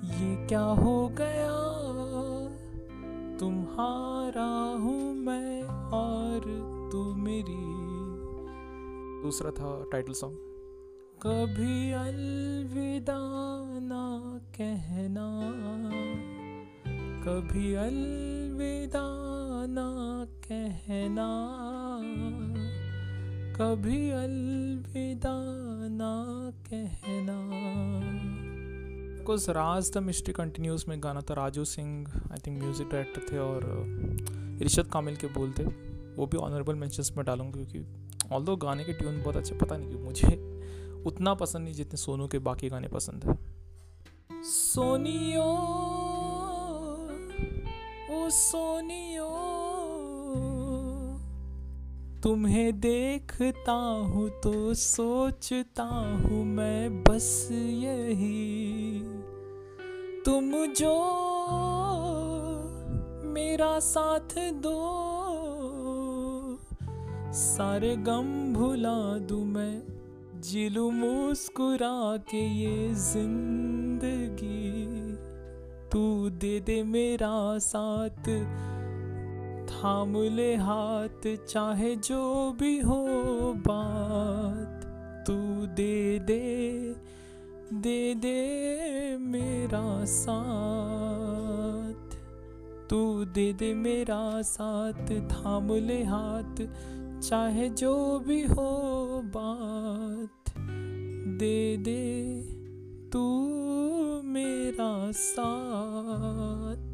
ये 0.03 0.47
क्या 0.47 0.61
हो 0.61 1.09
गया? 1.09 1.57
तुम्हारा 3.37 4.79
हूँ 4.79 5.13
मैं 5.13 5.63
और 5.91 6.41
तू 6.91 7.13
मेरी। 7.13 7.89
दूसरा 9.23 9.51
था 9.51 9.87
टाइटल 9.91 10.13
सॉन्ग 10.13 10.48
कभी 11.21 11.91
अलविदा 11.91 13.17
ना 13.81 14.03
कहना, 14.55 15.25
कभी 17.25 17.73
अलविदा 17.75 19.01
ना 19.69 19.87
कहना, 20.45 21.27
कभी 23.57 23.99
अलविदा 24.11 25.33
ना 25.91 26.13
कहना। 26.67 27.37
कुछ 29.25 29.49
राज 29.49 29.91
द 29.93 29.97
मिस्ट्री 29.97 30.33
कंटिन्यूस 30.33 30.87
में 30.89 30.97
गाना 31.03 31.21
था 31.21 31.33
Raju 31.33 31.65
Singh 31.65 32.07
I 32.07 32.37
think 32.47 32.61
music 32.63 32.87
director 32.91 33.33
थे 33.33 33.37
और 33.37 33.59
इरशद 34.61 34.87
कामिल 34.93 35.15
के 35.15 35.27
बोल 35.27 35.51
थे। 35.59 35.65
वो 36.15 36.25
भी 36.25 36.37
ऑनरेबल 36.37 36.75
मेंशंस 36.75 37.11
में 37.17 37.25
डालूँगा 37.25 37.63
क्योंकि 37.63 37.79
ऑल 38.35 38.43
दो 38.45 38.55
गाने 38.55 38.83
के 38.83 38.93
ट्यून 38.93 39.21
बहुत 39.21 39.37
अच्छे, 39.37 39.55
पता 39.55 39.77
नहीं 39.77 39.89
क्यों 39.89 40.01
मुझे 40.01 40.57
उतना 41.05 41.33
पसंद 41.33 41.63
नहीं 41.63 41.73
जितने 41.73 41.97
सोनू 41.97 42.27
के 42.27 42.39
बाकी 42.39 42.69
गाने 42.69 42.87
पसंद 42.87 43.23
है। 43.23 43.37
सोनियो, 44.43 45.45
ओ 48.11 48.29
सोनियो, 48.29 49.29
तुम्हें 52.23 52.79
देखता 52.79 53.71
हूँ 54.05 54.29
तो 54.29 54.73
सोचता 54.73 55.83
हूँ 55.83 56.45
मैं 56.45 57.03
बस 57.03 57.47
यही। 57.51 58.99
तुम 60.25 60.51
जो 60.65 60.95
मेरा 63.23 63.79
साथ 63.79 64.37
दो, 64.37 64.79
सारे 67.33 67.95
गम 67.95 68.53
भुला 68.53 69.17
दूँ 69.17 69.45
मैं। 69.45 69.99
जिलू 70.39 70.91
मुस्कुरा 70.91 72.17
के 72.17 72.37
ये 72.37 72.93
ज़िंदगी, 72.93 74.81
तू 75.91 76.29
दे 76.29 76.59
दे 76.59 76.83
मेरा 76.83 77.57
साथ। 77.57 78.29
थाम 79.69 80.35
ले 80.35 80.55
हाथ, 80.55 81.45
चाहे 81.45 81.95
जो 81.95 82.55
भी 82.59 82.79
हो 82.79 83.07
बात, 83.67 84.81
तू 85.27 85.65
दे 85.75 86.19
दे 86.19 86.95
दे 87.73 88.15
दे 88.15 89.17
मेरा 89.17 90.05
साथ। 90.05 92.17
तू 92.89 93.25
दे 93.25 93.53
दे 93.53 93.73
मेरा 93.73 94.41
साथ, 94.41 95.29
थाम 95.29 95.87
ले 95.87 96.03
हाथ 96.03 96.67
चाहे 97.23 97.69
जो 97.69 98.19
भी 98.19 98.45
हो 98.45 98.69
बात 99.25 100.59
दे 101.39 101.77
दे 101.77 102.41
तू 103.09 103.51
मेरा 104.23 105.11
साथ। 105.11 106.89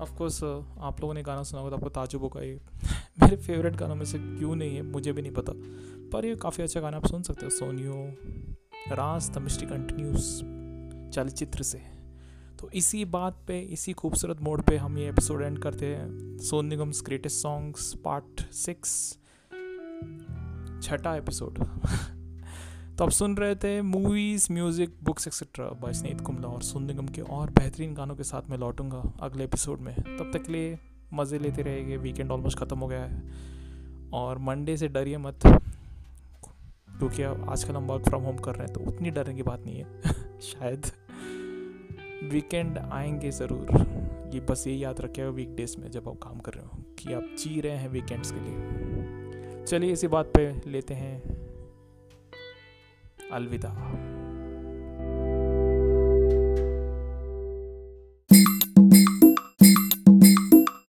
ऑफ़ 0.00 0.14
कोर्स 0.14 0.44
uh, 0.44 0.64
आप 0.78 1.00
लोगों 1.00 1.14
ने 1.14 1.22
गाना 1.22 1.42
सुना 1.42 1.60
होगा 1.60 1.70
तो 1.70 1.76
आपको 1.76 1.88
ताजुब 1.88 2.22
होगा 2.22 2.42
ये 2.42 2.60
मेरे 3.22 3.36
फेवरेट 3.36 3.76
गानों 3.76 3.94
में 3.94 4.04
से 4.04 4.18
क्यों 4.18 4.56
नहीं 4.56 4.76
है 4.76 4.82
मुझे 4.82 5.12
भी 5.12 5.22
नहीं 5.22 5.32
पता। 5.32 5.52
पर 6.12 6.24
ये 6.24 6.36
काफ़ी 6.36 6.64
अच्छा 6.64 6.80
गाना 6.80 6.96
आप 6.96 7.06
सुन 7.06 7.22
सकते 7.22 7.46
हो 7.46 7.50
सोनियो 7.50 8.14
रास 8.94 9.30
द 9.30 9.38
मिस्टी 9.38 9.66
कंटिन्यूस 9.66 10.40
चलचित्र 11.14 11.62
से। 11.62 11.99
तो 12.60 12.68
इसी 12.70 13.04
बात 13.04 13.36
पे, 13.48 13.58
इसी 13.60 13.92
खूबसूरत 13.92 14.40
मोड 14.40 14.62
पे 14.62 14.76
हम 14.76 14.98
ये 14.98 15.08
एपिसोड 15.08 15.42
एंड 15.42 15.58
करते 15.58 15.86
हैं। 15.86 16.38
Sonu 16.38 16.66
Nigam's 16.66 17.02
greatest 17.06 17.36
songs 17.36 17.94
part 17.94 18.40
six 18.54 19.18
छठा 20.82 21.14
एपिसोड 21.16 21.58
तो 22.98 23.04
आप 23.04 23.10
सुन 23.10 23.36
रहे 23.36 23.54
थे 23.54 23.80
movies 23.82 24.52
music 24.52 24.96
books 25.02 25.26
etcetera 25.26 25.66
by 25.82 25.92
Snehit 25.92 26.20
Kumla 26.20 26.48
और 26.48 26.62
सुन 26.62 26.84
निगम 26.84 27.08
के 27.08 27.20
और 27.20 27.50
बेहतरीन 27.50 27.94
गानों 27.94 28.16
के 28.16 28.22
साथ 28.22 28.50
मैं 28.50 28.58
लौटूँगा 28.58 29.02
अगले 29.20 29.44
एपिसोड 29.44 29.80
में। 29.80 29.94
तब 29.94 30.30
तक 30.32 30.42
के 30.42 30.52
लिए 30.52 30.78
मज़े 31.12 31.38
लेते 31.38 31.62
रहेंगे 31.62 31.96
वीकेंड 31.96 32.30
ऑलमोस्ट 32.30 32.58
ख़त्म 32.58 32.78
हो 32.78 32.86
गया 32.86 33.04
है। 33.04 33.22
और 34.12 34.38
मंडे 34.38 34.76
से 34.76 34.88
डरिए 34.88 35.18
मत, 35.18 35.46
क्योंकि 35.46 37.22
आजकल 37.22 37.74
हम 37.74 37.86
वर्क 37.86 38.08
फ्रॉम 38.08 38.22
होम 38.22 38.36
कर 38.36 38.54
रहे 38.54 38.66
हैं 38.66 38.74
तो 38.74 38.80
उतनी 38.80 39.10
डरने 39.10 39.34
की 39.34 39.42
बात 39.42 39.64
नहीं 39.66 39.78
है। 39.78 40.02
शायद। 40.42 40.92
वीकेंड 42.22 42.78
आएँगे 42.78 43.30
ज़रूर। 43.30 43.66
ये 44.34 44.40
बस 44.40 44.64
ये 44.66 44.74
याद 44.74 45.00
रखे 45.00 45.22
हो 45.22 45.32
वीकडेज 45.32 45.76
में 45.78 45.90
जब 45.90 46.08
आप 46.08 46.18
काम 46.22 46.38
कर 46.38 46.52
रहे 46.52 46.64
हो 46.64 46.82
कि 46.98 47.12
आप 47.12 47.22
जी 47.38 47.60
रहे 47.60 47.76
हैं 47.76 47.88
वीकेंड्स 47.88 48.32
के 48.34 48.40
लिए। 48.40 49.64
चलिए 49.64 49.92
इसी 49.92 50.08
बात 50.08 50.32
पे 50.36 50.70
लेते 50.70 50.94
हैं। 50.94 51.22
अलविदा। 53.32 53.70